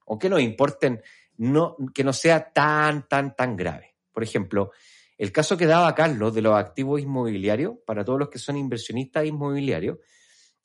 [0.05, 1.01] o que nos importen
[1.37, 3.95] no, que no sea tan, tan, tan grave.
[4.11, 4.71] Por ejemplo,
[5.17, 9.25] el caso que daba Carlos de los activos inmobiliarios, para todos los que son inversionistas
[9.25, 9.99] inmobiliarios,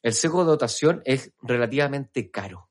[0.02, 2.68] el seco de dotación es relativamente caro.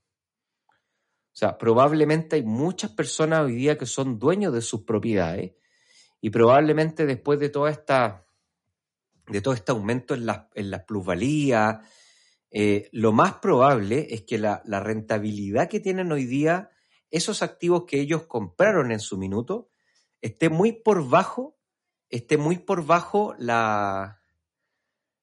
[0.70, 5.54] O sea, probablemente hay muchas personas hoy día que son dueños de sus propiedades
[6.20, 8.24] y probablemente después de toda esta
[9.28, 11.82] de todo este aumento en la, en la plusvalía,
[12.50, 16.70] eh, lo más probable es que la rentabilidad que tienen hoy día
[17.12, 19.70] esos activos que ellos compraron en su minuto
[20.22, 21.58] esté muy por bajo,
[22.10, 24.22] esté muy por bajo la,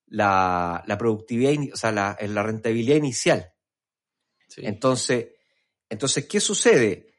[0.06, 3.52] la, la productividad, o sea, la, la rentabilidad inicial.
[4.48, 4.62] Sí.
[4.64, 5.28] Entonces,
[5.88, 7.12] entonces, ¿qué sucede?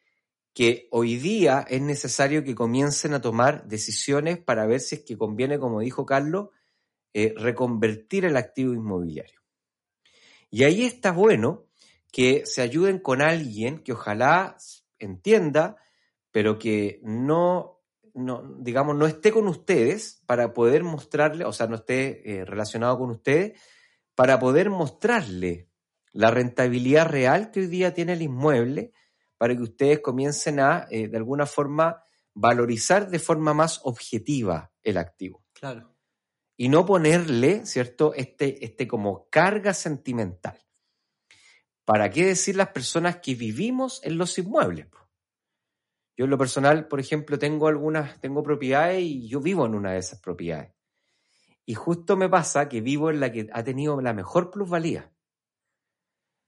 [0.53, 5.17] Que hoy día es necesario que comiencen a tomar decisiones para ver si es que
[5.17, 6.49] conviene, como dijo Carlos,
[7.13, 9.41] eh, reconvertir el activo inmobiliario.
[10.49, 11.64] Y ahí está bueno
[12.15, 14.55] que se ayuden con alguien que ojalá
[14.99, 15.75] entienda,
[16.31, 21.75] pero que no, no digamos, no esté con ustedes para poder mostrarle, o sea, no
[21.75, 23.59] esté eh, relacionado con ustedes,
[24.15, 25.67] para poder mostrarle
[26.13, 28.93] la rentabilidad real que hoy día tiene el inmueble,
[29.37, 32.01] para que ustedes comiencen a, eh, de alguna forma,
[32.33, 35.93] valorizar de forma más objetiva el activo Claro.
[36.55, 40.64] y no ponerle, ¿cierto?, este, este como carga sentimental.
[41.85, 44.87] ¿Para qué decir las personas que vivimos en los inmuebles?
[46.17, 49.91] Yo en lo personal, por ejemplo, tengo algunas, tengo propiedades y yo vivo en una
[49.91, 50.71] de esas propiedades.
[51.65, 55.11] Y justo me pasa que vivo en la que ha tenido la mejor plusvalía.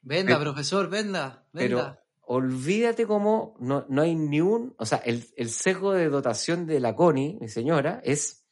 [0.02, 2.04] Venda, Pero- profesor, venda, Pero venda.
[2.21, 6.80] olvídate cómo no, no hay ni un, o sea, el, el sesgo de dotación de
[6.80, 8.45] la CONI, mi señora, es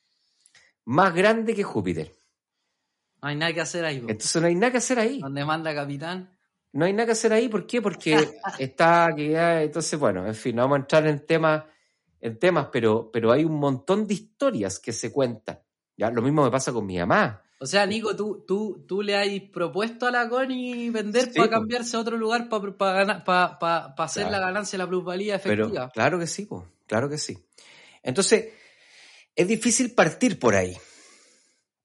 [0.83, 2.13] más grande que Júpiter.
[3.21, 3.97] No hay nada que hacer ahí.
[3.99, 5.19] Entonces no hay nada que hacer ahí.
[5.21, 6.34] Donde manda capitán.
[6.75, 7.81] No hay nada que hacer ahí, ¿por qué?
[7.81, 8.15] Porque
[8.59, 11.63] está que ya, entonces, bueno, en fin, no vamos a entrar en temas,
[12.19, 15.59] en temas, pero, pero hay un montón de historias que se cuentan.
[15.95, 17.41] Ya, lo mismo me pasa con mi mamá.
[17.61, 21.49] O sea, Nico, tú, tú, tú le has propuesto a la Connie vender Sí, para
[21.49, 24.31] cambiarse a otro lugar para hacer Claro.
[24.31, 25.89] la ganancia, la plusvalía Pero efectiva.
[25.91, 27.37] claro que sí, po, claro que sí.
[28.03, 28.49] Entonces,
[29.33, 30.75] es difícil partir por ahí.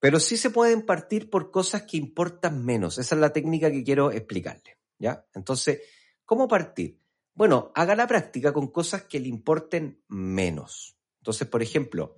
[0.00, 2.98] Pero sí se pueden partir por cosas que importan menos.
[2.98, 4.79] Esa es la técnica que quiero explicarle.
[5.00, 5.26] ¿Ya?
[5.34, 5.80] Entonces,
[6.24, 7.00] ¿cómo partir?
[7.34, 10.96] Bueno, haga la práctica con cosas que le importen menos.
[11.20, 12.14] Entonces, por ejemplo,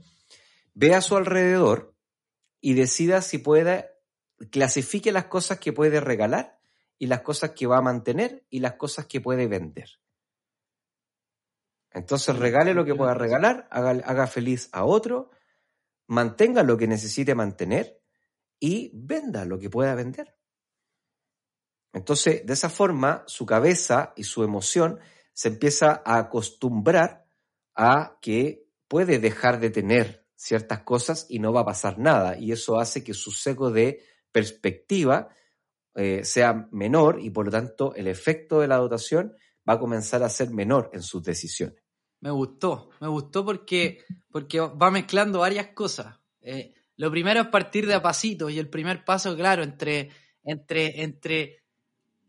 [0.74, 1.94] ve a su alrededor
[2.60, 3.88] y decida si puede,
[4.50, 6.58] clasifique las cosas que puede regalar
[6.98, 9.88] y las cosas que va a mantener y las cosas que puede vender.
[11.92, 15.30] Entonces regale lo que pueda regalar, haga, haga feliz a otro,
[16.08, 18.00] mantenga lo que necesite mantener
[18.58, 20.36] y venda lo que pueda vender.
[21.92, 24.98] Entonces, de esa forma, su cabeza y su emoción
[25.32, 27.26] se empieza a acostumbrar
[27.74, 32.36] a que puede dejar de tener ciertas cosas y no va a pasar nada.
[32.38, 35.28] Y eso hace que su seco de perspectiva
[35.94, 39.34] eh, sea menor y por lo tanto el efecto de la dotación
[39.68, 41.82] va a comenzar a ser menor en sus decisiones.
[42.20, 46.18] Me gustó, me gustó porque, porque va mezclando varias cosas.
[46.40, 50.10] Eh, lo primero es partir de a pasitos y el primer paso, claro, entre,
[50.42, 51.61] entre, entre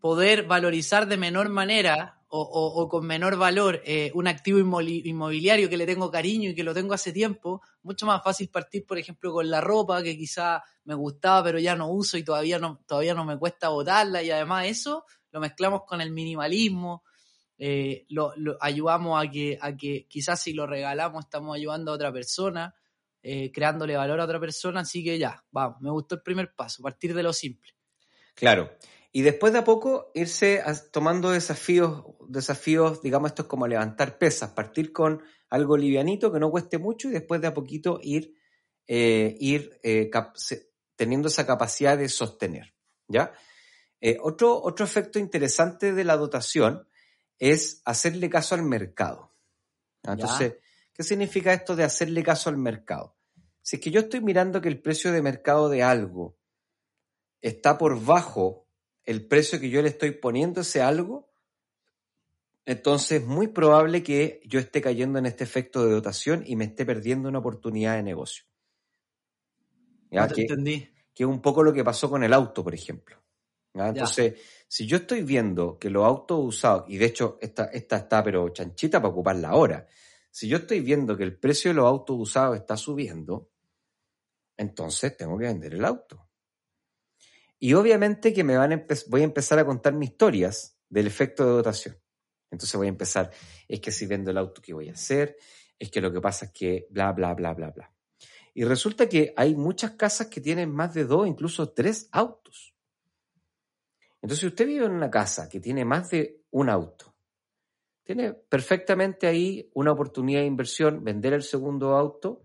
[0.03, 5.85] poder valorizar de menor manera o, con menor valor eh, un activo inmobiliario que le
[5.85, 9.49] tengo cariño y que lo tengo hace tiempo, mucho más fácil partir, por ejemplo, con
[9.49, 13.23] la ropa que quizá me gustaba pero ya no uso y todavía no, todavía no
[13.23, 17.05] me cuesta botarla y además eso lo mezclamos con el minimalismo,
[17.57, 21.95] eh, lo, lo- ayudamos a que, a que quizás si lo regalamos estamos ayudando a
[21.95, 22.75] otra persona,
[23.21, 26.83] eh, creándole valor a otra persona, así que ya, vamos, me gustó el primer paso,
[26.83, 27.71] partir de lo simple.
[28.35, 28.69] Claro.
[29.15, 34.17] Y después de a poco irse a- tomando desafíos, desafíos, digamos, esto es como levantar
[34.17, 38.33] pesas, partir con algo livianito que no cueste mucho y después de a poquito ir,
[38.87, 40.09] eh, ir eh,
[40.95, 42.73] teniendo esa capacidad de sostener.
[43.07, 43.33] ¿Ya?
[44.01, 46.87] Eh, otro, otro efecto interesante de la dotación
[47.37, 49.35] es hacerle caso al mercado.
[50.01, 50.13] Ya.
[50.13, 50.55] Entonces,
[50.91, 53.15] ¿qué significa esto de hacerle caso al mercado?
[53.61, 56.39] Si es que yo estoy mirando que el precio de mercado de algo
[57.41, 58.62] está por bajo
[59.05, 61.31] el precio que yo le estoy poniendo ese algo,
[62.65, 66.65] entonces es muy probable que yo esté cayendo en este efecto de dotación y me
[66.65, 68.45] esté perdiendo una oportunidad de negocio.
[70.11, 70.21] ¿Ya?
[70.21, 70.89] No te Que, entendí.
[71.13, 73.17] que es un poco lo que pasó con el auto, por ejemplo.
[73.73, 73.89] ¿Ya?
[73.89, 78.23] Entonces, si yo estoy viendo que los autos usados, y de hecho esta, esta está
[78.23, 79.87] pero chanchita para ocuparla ahora,
[80.31, 83.51] si yo estoy viendo que el precio de los autos usados está subiendo,
[84.57, 86.29] entonces tengo que vender el auto.
[87.63, 91.45] Y obviamente que me van a voy a empezar a contar mis historias del efecto
[91.45, 91.97] de dotación.
[92.51, 93.31] Entonces voy a empezar,
[93.69, 95.37] es que si vendo el auto, ¿qué voy a hacer?
[95.79, 97.89] Es que lo que pasa es que bla, bla, bla, bla, bla.
[98.53, 102.75] Y resulta que hay muchas casas que tienen más de dos, incluso tres autos.
[104.21, 107.15] Entonces, si usted vive en una casa que tiene más de un auto,
[108.03, 112.43] tiene perfectamente ahí una oportunidad de inversión, vender el segundo auto,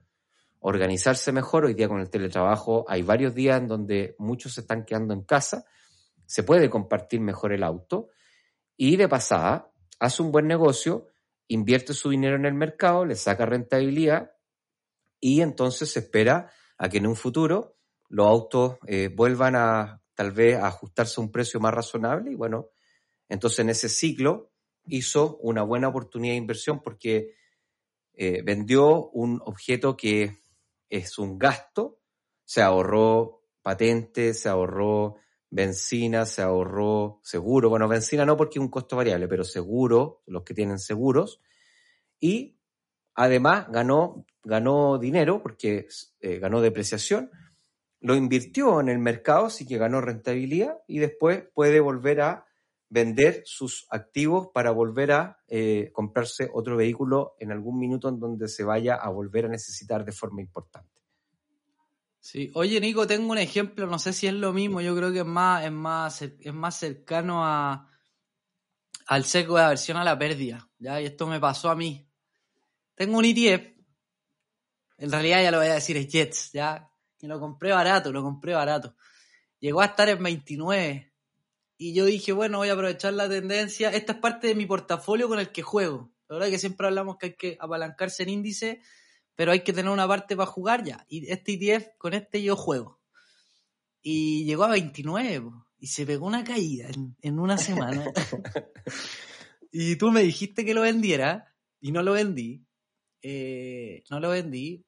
[0.61, 1.65] organizarse mejor.
[1.65, 5.23] Hoy día con el teletrabajo hay varios días en donde muchos se están quedando en
[5.23, 5.65] casa.
[6.27, 8.09] Se puede compartir mejor el auto.
[8.77, 11.09] Y de pasada hace un buen negocio,
[11.49, 14.33] invierte su dinero en el mercado, le saca rentabilidad
[15.21, 17.77] y entonces se espera a que en un futuro
[18.09, 22.33] los autos eh, vuelvan a tal vez a ajustarse a un precio más razonable.
[22.33, 22.71] Y bueno,
[23.29, 24.53] entonces en ese ciclo
[24.87, 27.35] hizo una buena oportunidad de inversión porque
[28.15, 30.37] eh, vendió un objeto que
[30.89, 32.01] es un gasto,
[32.45, 35.17] se ahorró patentes, se ahorró
[35.51, 40.43] benzina, se ahorró seguro, bueno, benzina no porque es un costo variable, pero seguro, los
[40.43, 41.41] que tienen seguros,
[42.21, 42.59] y
[43.15, 45.87] además ganó, ganó dinero porque
[46.21, 47.31] eh, ganó depreciación,
[48.01, 52.48] lo invirtió en el mercado, así que ganó rentabilidad y después puede volver a
[52.91, 58.49] vender sus activos para volver a eh, comprarse otro vehículo en algún minuto en donde
[58.49, 60.99] se vaya a volver a necesitar de forma importante.
[62.21, 65.21] Sí, oye Nico, tengo un ejemplo, no sé si es lo mismo, yo creo que
[65.21, 67.89] es más, es más, es más cercano a,
[69.07, 71.01] al seco de aversión a la pérdida, ¿ya?
[71.01, 72.07] Y esto me pasó a mí.
[72.95, 73.79] Tengo un ETF,
[74.99, 76.91] en realidad ya lo voy a decir, es Jets, ¿ya?
[77.21, 78.95] Y lo compré barato, lo compré barato.
[79.61, 81.08] Llegó a estar en 29,
[81.81, 83.91] y yo dije, bueno, voy a aprovechar la tendencia.
[83.91, 86.13] Esta es parte de mi portafolio con el que juego.
[86.29, 88.83] La verdad que siempre hablamos que hay que apalancarse en índice,
[89.37, 91.07] pero hay que tener una parte para jugar ya.
[91.09, 93.01] Y este ETF, con este yo juego.
[94.03, 96.89] Y llegó a 29 y se pegó una caída
[97.23, 98.05] en, una semana.
[99.71, 102.67] y tú me dijiste que lo vendiera y no lo vendí.
[103.23, 104.85] Eh, no lo vendí.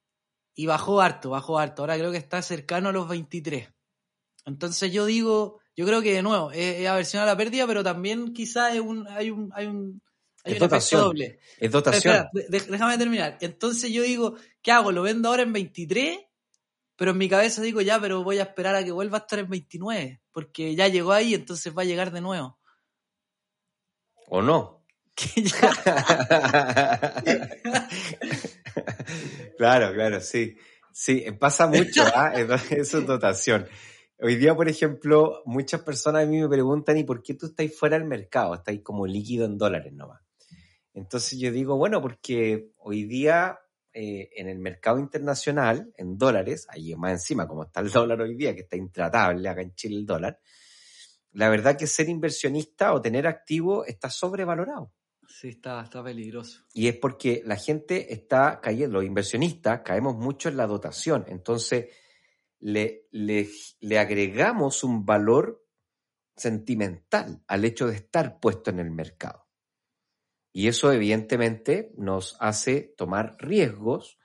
[0.56, 1.82] Y bajó harto, bajó harto.
[1.82, 3.68] Ahora creo que está cercano a los 23.
[4.44, 8.32] Entonces yo digo, yo creo que de nuevo, es, aversión a la pérdida, pero también
[8.32, 10.02] quizás un, hay un, hay un,
[10.44, 11.00] hay es dotación.
[11.00, 11.38] doble.
[11.58, 12.28] Es dotación.
[12.48, 13.38] déjame terminar.
[13.40, 14.92] Entonces yo digo, ¿qué hago?
[14.92, 16.18] ¿Lo vendo ahora en 23?
[16.96, 19.38] Pero en mi cabeza digo, ya, pero voy a esperar a que vuelva a estar
[19.38, 22.58] en 29, porque ya llegó ahí, entonces va a llegar de nuevo.
[24.28, 24.84] ¿O no?
[29.56, 30.56] claro, claro, sí.
[30.92, 32.32] Sí, pasa mucho, ¿ah?
[32.70, 33.66] Eso es dotación.
[34.22, 37.74] Hoy día, por ejemplo, muchas personas a mí me preguntan, ¿y por qué tú estás
[37.74, 38.54] fuera del mercado?
[38.54, 40.20] Estás como líquido en dólares nomás.
[40.92, 43.58] Entonces yo digo, bueno, porque hoy día
[43.94, 48.34] eh, en el mercado internacional, en dólares, ahí más encima, como está el dólar hoy
[48.34, 50.38] día, que está intratable acá en Chile el dólar,
[51.32, 54.92] la verdad que ser inversionista o tener activo está sobrevalorado.
[55.26, 56.64] Sí, está, está peligroso.
[56.74, 61.24] Y es porque la gente está cayendo, los inversionistas caemos mucho en la dotación.
[61.28, 61.86] Entonces,
[62.60, 65.66] le, le, agregamos un valor
[66.36, 69.48] sentimental al hecho de estar puesto en el mercado.
[70.52, 74.18] Y eso evidentemente nos hace tomar riesgos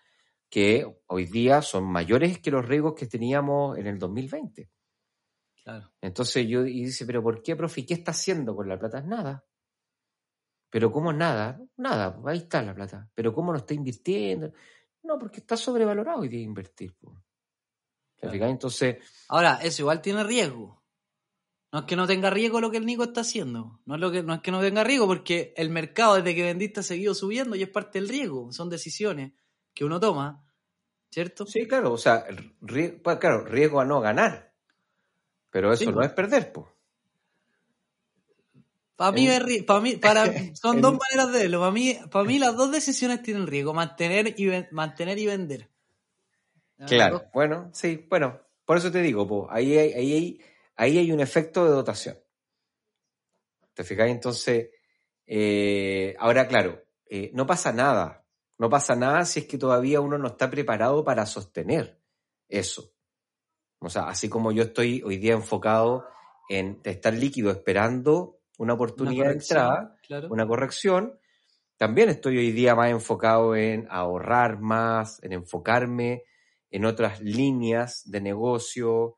[0.50, 4.70] que hoy día son mayores que los riesgos que teníamos en el 2020.
[5.64, 5.92] Claro.
[6.02, 7.86] Entonces yo y dice, pero ¿por qué, profe?
[7.86, 9.02] ¿Qué está haciendo con la plata?
[9.02, 9.46] Nada.
[10.70, 11.62] Pero ¿cómo nada?
[11.78, 13.10] Nada, ahí está la plata.
[13.14, 14.52] Pero ¿cómo no está invirtiendo?
[15.04, 16.96] No, porque está sobrevalorado hoy día invertir.
[18.22, 18.98] Entonces.
[19.28, 20.84] Ahora, eso igual tiene riesgo.
[21.72, 23.82] No es que no tenga riesgo lo que el Nico está haciendo.
[23.86, 26.44] No es, lo que, no es que no tenga riesgo, porque el mercado desde que
[26.44, 28.52] vendiste ha seguido subiendo y es parte del riesgo.
[28.54, 29.34] Son decisiones
[29.74, 30.46] que uno toma,
[31.12, 31.46] ¿cierto?
[31.46, 31.92] Sí, claro.
[31.92, 32.26] O sea,
[32.62, 34.54] riesgo, pues, claro, riesgo a no ganar.
[35.50, 36.68] Pero eso no es perder, pues.
[38.96, 39.28] Para mí,
[39.68, 41.60] para mí para, son dos maneras de verlo.
[41.60, 45.70] Para mí, para mí las dos decisiones tienen riesgo, mantener y, mantener y vender.
[46.88, 50.42] Claro, bueno, sí, bueno, por eso te digo, ahí, hay, ahí, hay,
[50.76, 52.18] ahí hay un efecto de dotación.
[53.74, 54.10] ¿Te fijas?
[54.10, 54.70] Entonces,
[55.26, 58.26] eh, ahora claro, eh, no pasa nada,
[58.58, 62.00] no pasa nada si es que todavía uno no está preparado para sostener
[62.48, 62.92] eso.
[63.80, 66.08] O sea, así como yo estoy hoy día enfocado
[66.50, 69.98] en estar líquido esperando una oportunidad de entrada,
[70.30, 71.20] una corrección,
[71.78, 76.24] también estoy hoy día más enfocado en ahorrar más, en enfocarme
[76.76, 79.18] en otras líneas de negocio,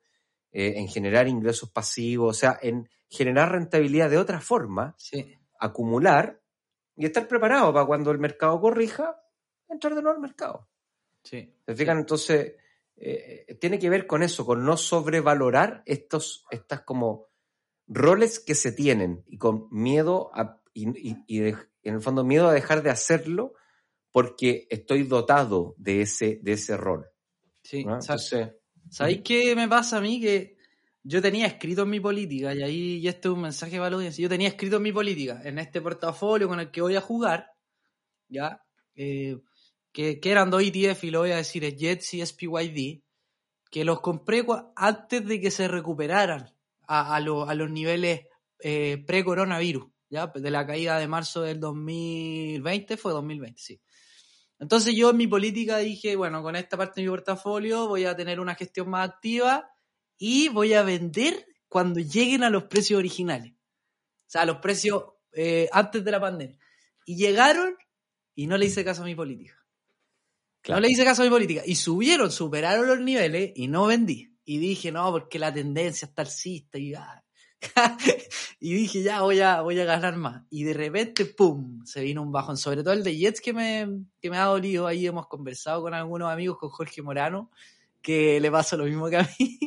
[0.51, 4.95] eh, en generar ingresos pasivos, o sea, en generar rentabilidad de otra forma,
[5.59, 6.39] acumular
[6.95, 9.19] y estar preparado para cuando el mercado corrija,
[9.67, 10.67] entrar de nuevo al mercado.
[11.23, 11.51] Sí.
[11.65, 11.97] ¿Se fijan?
[11.97, 12.53] Entonces,
[12.95, 17.25] eh, tiene que ver con eso, con no sobrevalorar estos, estas como
[17.87, 20.85] roles que se tienen y con miedo a, y,
[21.25, 23.55] y en el fondo miedo a dejar de hacerlo
[24.11, 27.09] porque estoy dotado de ese, de ese rol.
[27.67, 27.83] Sí,
[28.89, 30.21] ¿sabéis qué me pasa a mí?
[30.21, 30.55] Que
[31.03, 33.95] yo tenía escrito en mi política, y ahí y este es un mensaje para la
[33.97, 37.01] audiencia, yo tenía escrito en mi política, en este portafolio con el que voy a
[37.01, 37.51] jugar,
[38.29, 38.61] ¿ya?
[38.95, 39.37] Eh,
[39.91, 43.01] que, eran dos ETF y lo voy a decir, es Jets y SPYD,
[43.69, 44.45] que los compré
[44.77, 46.55] antes de que se recuperaran
[46.87, 48.27] a, a, lo- a los niveles
[48.59, 50.27] eh, pre-coronavirus, ¿ya?
[50.27, 53.81] De la caída de marzo del 2020, fue 2020, sí.
[54.59, 58.15] Entonces yo en mi política dije, bueno, con esta parte de mi portafolio voy a
[58.15, 59.69] tener una gestión más activa
[60.17, 63.53] y voy a vender cuando lleguen a los precios originales.
[63.53, 65.03] O sea, a los precios
[65.33, 66.57] eh, antes de la pandemia.
[67.05, 67.75] Y llegaron
[68.33, 69.53] y no le hice caso a mi política.
[70.61, 70.81] Claro.
[70.81, 71.61] No le hice caso a mi política.
[71.65, 74.35] Y subieron, superaron los niveles y no vendí.
[74.43, 77.23] Y dije, no, porque la tendencia está alcista y ah.
[78.67, 80.43] y dije, ya voy a, voy a ganar más.
[80.49, 81.85] Y de repente, ¡pum!
[81.85, 82.57] Se vino un bajón.
[82.57, 83.87] Sobre todo el de Jets que me,
[84.19, 84.87] que me ha dolido.
[84.87, 87.49] Ahí hemos conversado con algunos amigos, con Jorge Morano,
[88.01, 89.59] que le pasa lo mismo que a mí.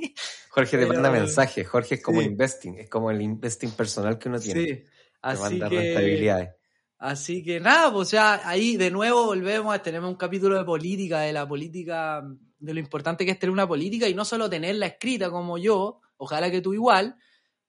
[0.51, 1.67] Jorge te manda mensajes.
[1.67, 2.27] Jorge es como Sí.
[2.27, 4.61] investing, es como el investing personal que uno tiene.
[4.61, 4.67] Sí.
[4.75, 4.87] Te
[5.23, 6.51] Así manda que, rentabilidades.
[6.99, 11.33] Así que nada, pues sea, ahí de nuevo volvemos, tenemos un capítulo de política, de
[11.33, 12.23] la política,
[12.59, 16.01] de lo importante que es tener una política y no solo tenerla escrita como yo,
[16.19, 17.17] ojalá que tú igual,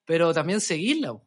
[0.06, 1.20] pero también seguirla.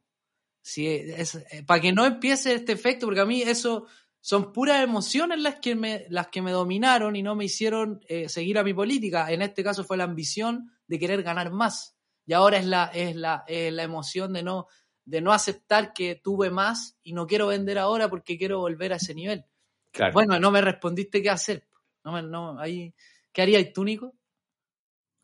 [0.62, 3.86] Si es, para que no empiece este efecto, porque a mí eso
[4.20, 8.28] son puras emociones las que me, las que me dominaron y no me hicieron eh,
[8.28, 9.30] seguir a mi política.
[9.30, 11.96] En este caso fue la ambición de querer ganar más.
[12.24, 14.66] Y ahora es la, es la, es la emoción de no,
[15.04, 18.96] de no aceptar que tuve más y no quiero vender ahora porque quiero volver a
[18.96, 19.44] ese nivel.
[19.92, 20.14] Claro.
[20.14, 21.68] Bueno, no me respondiste qué hacer.
[22.02, 22.94] No me, no, ahí,
[23.34, 24.14] ¿Qué harías tú, Nico?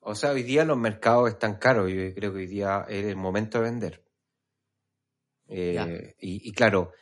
[0.00, 1.90] O sea, hoy día los mercados están caros.
[1.90, 4.04] Yo creo que hoy día es el momento de vender.
[5.48, 6.92] Eh, y, y claro,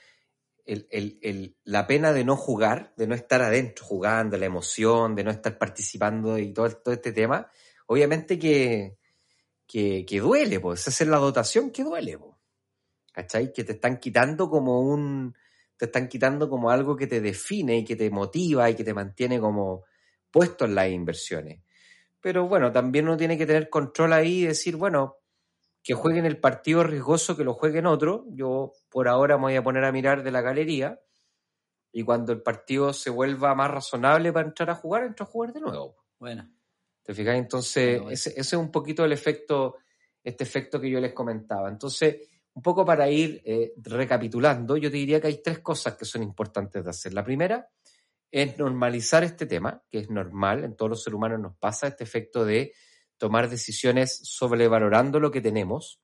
[0.65, 5.15] el- el- el- la pena de no jugar, de no estar adentro jugando, la emoción,
[5.15, 7.51] de no estar participando y todo, todo este tema,
[7.87, 8.99] obviamente que,
[9.67, 10.87] que, que duele, pues.
[10.89, 12.35] Esa es la dotación que duele, pues.
[13.13, 13.53] ¿Cachai?
[13.53, 15.35] Que te están quitando como un.
[15.77, 18.95] Te están quitando como algo que te define y que te motiva y que te
[18.95, 19.85] mantiene como
[20.31, 21.63] puesto en las inversiones.
[22.21, 25.17] Pero bueno, también uno tiene que tener control ahí y decir, bueno,
[25.83, 28.27] que jueguen el partido riesgoso, que lo jueguen otro.
[28.31, 31.01] Yo por ahora me voy a poner a mirar de la galería
[31.93, 35.53] y cuando el partido se vuelva más razonable para entrar a jugar, entro a jugar
[35.53, 35.97] de nuevo.
[36.19, 36.51] Bueno,
[37.03, 37.37] ¿Te fijas?
[37.37, 38.11] Entonces, Bueno, bueno.
[38.11, 39.77] ese, ese es un poquito el efecto,
[40.23, 41.69] este efecto que yo les comentaba.
[41.69, 46.05] Entonces, un poco para ir eh, recapitulando, yo te diría que hay tres cosas que
[46.05, 47.15] son importantes de hacer.
[47.15, 47.71] La primera
[48.31, 52.05] es normalizar este tema, que es normal, en todos los seres humanos nos pasa este
[52.05, 52.75] efecto de
[53.17, 56.01] tomar decisiones sobrevalorando lo que tenemos.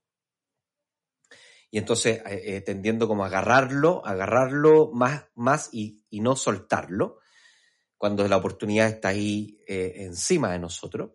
[1.70, 7.18] Y entonces eh, eh, tendiendo como agarrarlo, agarrarlo más, más y, y no soltarlo
[7.98, 11.12] cuando la oportunidad está ahí eh, encima de nosotros.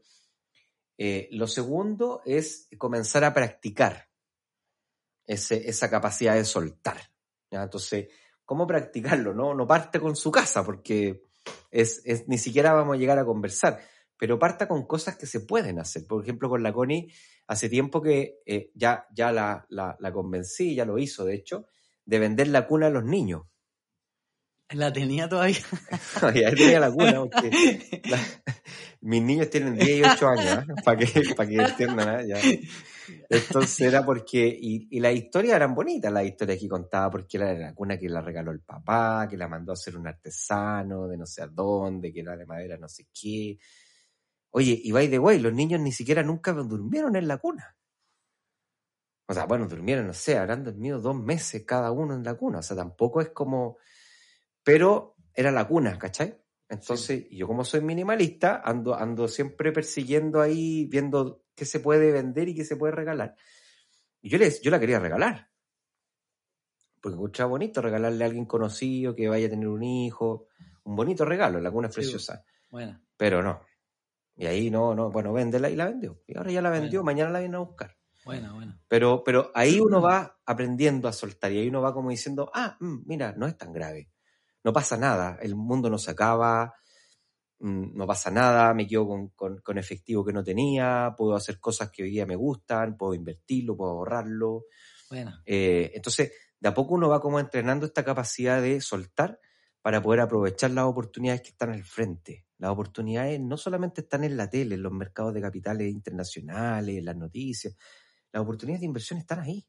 [0.97, 4.09] Eh, lo segundo es comenzar a practicar
[5.25, 6.97] ese- esa capacidad de soltar.
[7.51, 8.07] Entonces,
[8.49, 9.31] ¿cómo practicarlo?
[9.31, 11.21] No, no parte con su casa, porque
[11.69, 13.79] es, ni siquiera vamos a llegar a conversar,
[14.17, 16.07] pero parta con cosas que se pueden hacer.
[16.07, 17.13] Por ejemplo, con la Connie,
[17.45, 21.67] hace tiempo que eh, ya, ya la, la, la convencí, ya lo hizo, de hecho,
[22.05, 23.43] de vender la cuna a los niños.
[24.71, 25.57] La tenía todavía.
[26.35, 28.19] ya tenía la cuna, porque la-
[29.01, 32.19] mis niños tienen 10 y 8 años, para que, para que entiendan.
[32.21, 32.27] ¿eh?
[32.27, 32.37] Ya.
[33.29, 37.53] Entonces era porque, y, y las historias eran bonitas, las historias que contaba, porque era
[37.53, 41.17] la cuna que la regaló el papá, que la mandó a hacer un artesano de
[41.17, 43.57] no sé a dónde, que era de madera no sé qué.
[44.51, 47.75] Oye, y by the way, los niños ni siquiera nunca durmieron en la cuna.
[49.27, 52.59] O sea, bueno, durmieron, no sé, habrán dormido dos meses cada uno en la cuna.
[52.59, 53.77] O sea, tampoco es como.
[54.63, 56.37] Pero era la cuna, ¿cachai?
[56.67, 62.47] Entonces, yo como soy minimalista, ando, ando siempre persiguiendo ahí, viendo qué se puede vender
[62.49, 63.35] y qué se puede regalar.
[64.21, 65.49] Y yo, les, yo la quería regalar.
[67.01, 70.47] Porque escuchaba bonito regalarle a alguien conocido que vaya a tener un hijo.
[70.83, 72.43] Un bonito regalo, la cuna es Sí, preciosa.
[72.69, 73.61] Bueno, Pero no.
[74.35, 76.21] Y ahí no, no, bueno, véndela y la vendió.
[76.27, 77.05] Y ahora ya la vendió, Bueno.
[77.05, 77.97] mañana la viene a buscar.
[78.25, 78.79] bueno, bueno.
[78.87, 82.77] Pero, pero ahí uno va aprendiendo a soltar y ahí uno va como diciendo, ah,
[82.79, 84.11] mm, mira, no es tan grave.
[84.63, 86.73] No pasa nada, el mundo no se acaba,
[87.59, 91.59] mm, no pasa nada, me quedo con, con- con efectivo que no tenía, puedo hacer
[91.59, 94.65] cosas que hoy día me gustan, puedo invertirlo, puedo ahorrarlo.
[95.09, 99.39] Bueno, Eh, entonces, de a poco uno va como entrenando esta capacidad de soltar
[99.81, 102.45] para poder aprovechar las oportunidades que están al frente.
[102.57, 107.05] Las oportunidades no solamente están en la tele, en los mercados de capitales internacionales, en
[107.05, 107.75] las noticias.
[108.33, 109.67] Las oportunidades de inversión están ahí.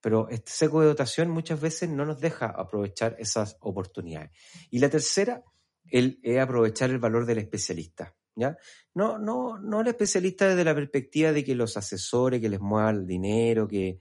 [0.00, 4.30] Pero este seco de dotación muchas veces no nos deja aprovechar esas oportunidades.
[4.70, 5.42] Y la tercera
[5.90, 8.14] el, es aprovechar el valor del especialista.
[8.36, 8.56] ¿ya?
[8.94, 12.90] No, no, no el especialista desde la perspectiva de que los asesore, que les mueva
[12.90, 13.98] el dinero, que,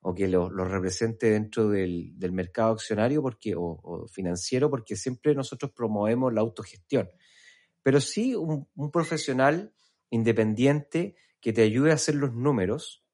[0.00, 5.34] o que los lo represente dentro del, del mercado accionario porque, o, financiero, porque siempre
[5.34, 7.08] nosotros promovemos la autogestión.
[7.82, 9.72] Pero sí un, un profesional
[10.10, 13.04] independiente que te ayude a hacer los números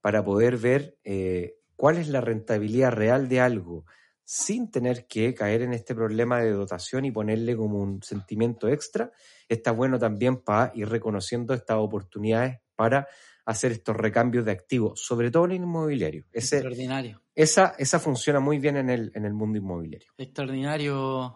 [0.00, 3.84] para poder ver eh, cuál es la rentabilidad real de algo
[4.24, 9.12] sin tener que caer en este problema de dotación y ponerle como un sentimiento extra,
[9.48, 13.06] está bueno también para ir reconociendo estas oportunidades para
[13.44, 16.24] hacer estos recambios de activos, sobre todo en el inmobiliario.
[16.32, 17.22] Ese, Extraordinario.
[17.36, 20.10] esa, esa funciona muy bien en el, en el mundo inmobiliario.
[20.18, 21.32] Extraordinario,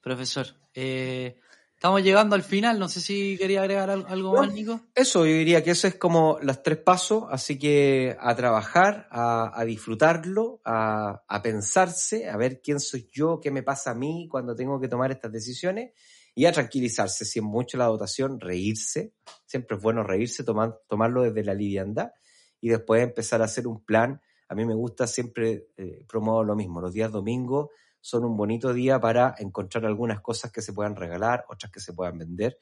[0.00, 0.46] profesor.
[0.74, 1.36] Eh,
[1.82, 2.78] estamos llegando al final.
[2.78, 4.80] No sé si quería agregar al- algo más, Nico.
[4.94, 9.50] Eso, yo diría que eso es como los tres pasos, así que a trabajar, a,
[9.60, 14.28] a disfrutarlo, a, a pensarse, a ver quién soy yo, qué me pasa a mí
[14.30, 15.90] cuando tengo que tomar estas decisiones
[16.36, 19.14] y a tranquilizarse, si es mucho la dotación, reírse,
[19.44, 22.12] siempre es bueno reírse, tomar, tomarlo desde la liviandad
[22.60, 24.20] y después empezar a hacer un plan.
[24.48, 27.70] A mí me gusta siempre, eh, promuevo lo mismo, los días domingos
[28.02, 31.94] son un bonito día para encontrar algunas cosas que se puedan regalar, otras que se
[31.94, 32.58] puedan vender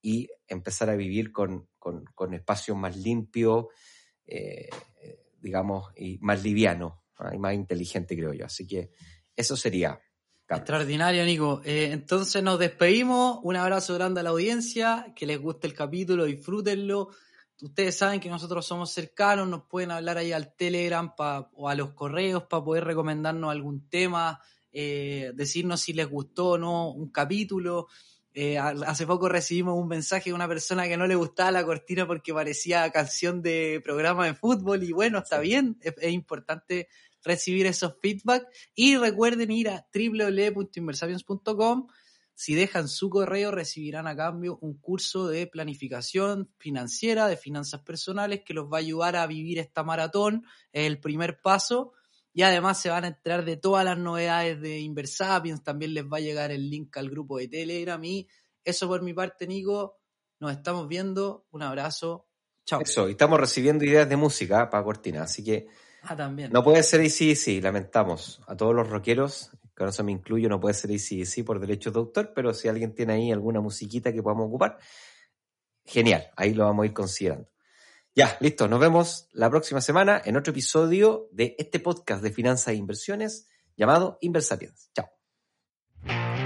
[0.00, 3.66] y empezar a vivir con, con, espacios más limpios,
[4.26, 4.68] eh,
[5.40, 7.34] digamos, y más livianos ¿ah?
[7.34, 8.46] y más inteligente, creo yo.
[8.46, 8.90] Así que
[9.36, 10.00] eso sería.
[10.48, 11.60] Extraordinario, Nico.
[11.64, 13.40] Eh, entonces nos despedimos.
[13.42, 15.12] Un abrazo grande a la audiencia.
[15.14, 17.10] Que les guste el capítulo, disfrútenlo.
[17.60, 21.90] Ustedes saben que nosotros somos cercanos, nos pueden hablar ahí al Telegram o a los
[21.90, 24.40] correos para poder recomendarnos algún tema,
[24.80, 27.88] eh, decirnos si les gustó o no un capítulo.
[28.32, 32.06] Eh, hace poco recibimos un mensaje de una persona que no le gustaba la cortina
[32.06, 36.86] porque parecía canción de programa de fútbol y bueno, está bien, es, es importante
[37.24, 38.46] recibir esos feedback.
[38.72, 41.88] Y recuerden ir a www.inversapiens.com
[42.36, 48.42] si dejan su correo recibirán a cambio un curso de planificación financiera, de finanzas personales
[48.46, 51.94] que los va a ayudar a vivir esta maratón, es el primer paso
[52.38, 56.18] y además se van a enterar de todas las novedades de Inversapiens, también les va
[56.18, 58.28] a llegar el link al grupo de Telegram y
[58.62, 59.98] eso por mi parte Nico,
[60.38, 62.28] nos estamos viendo, un abrazo,
[62.64, 62.80] chao.
[62.80, 64.70] Eso, y estamos recibiendo ideas de música ¿ah?
[64.70, 65.66] para cortina, así que
[66.02, 66.52] Ah, también.
[66.52, 68.40] no puede ser sí, lamentamos.
[68.46, 71.98] A todos los rockeros, con eso me incluyo, no puede ser sí por derechos de
[71.98, 74.78] autor, pero si alguien tiene ahí alguna musiquita que podamos ocupar,
[75.84, 77.48] genial, ahí lo vamos a ir considerando.
[78.18, 82.74] Ya, listo, nos vemos la próxima semana en otro episodio de este podcast de finanzas
[82.74, 83.46] e inversiones
[83.76, 84.90] llamado Inversapiens.
[84.92, 85.08] Chao.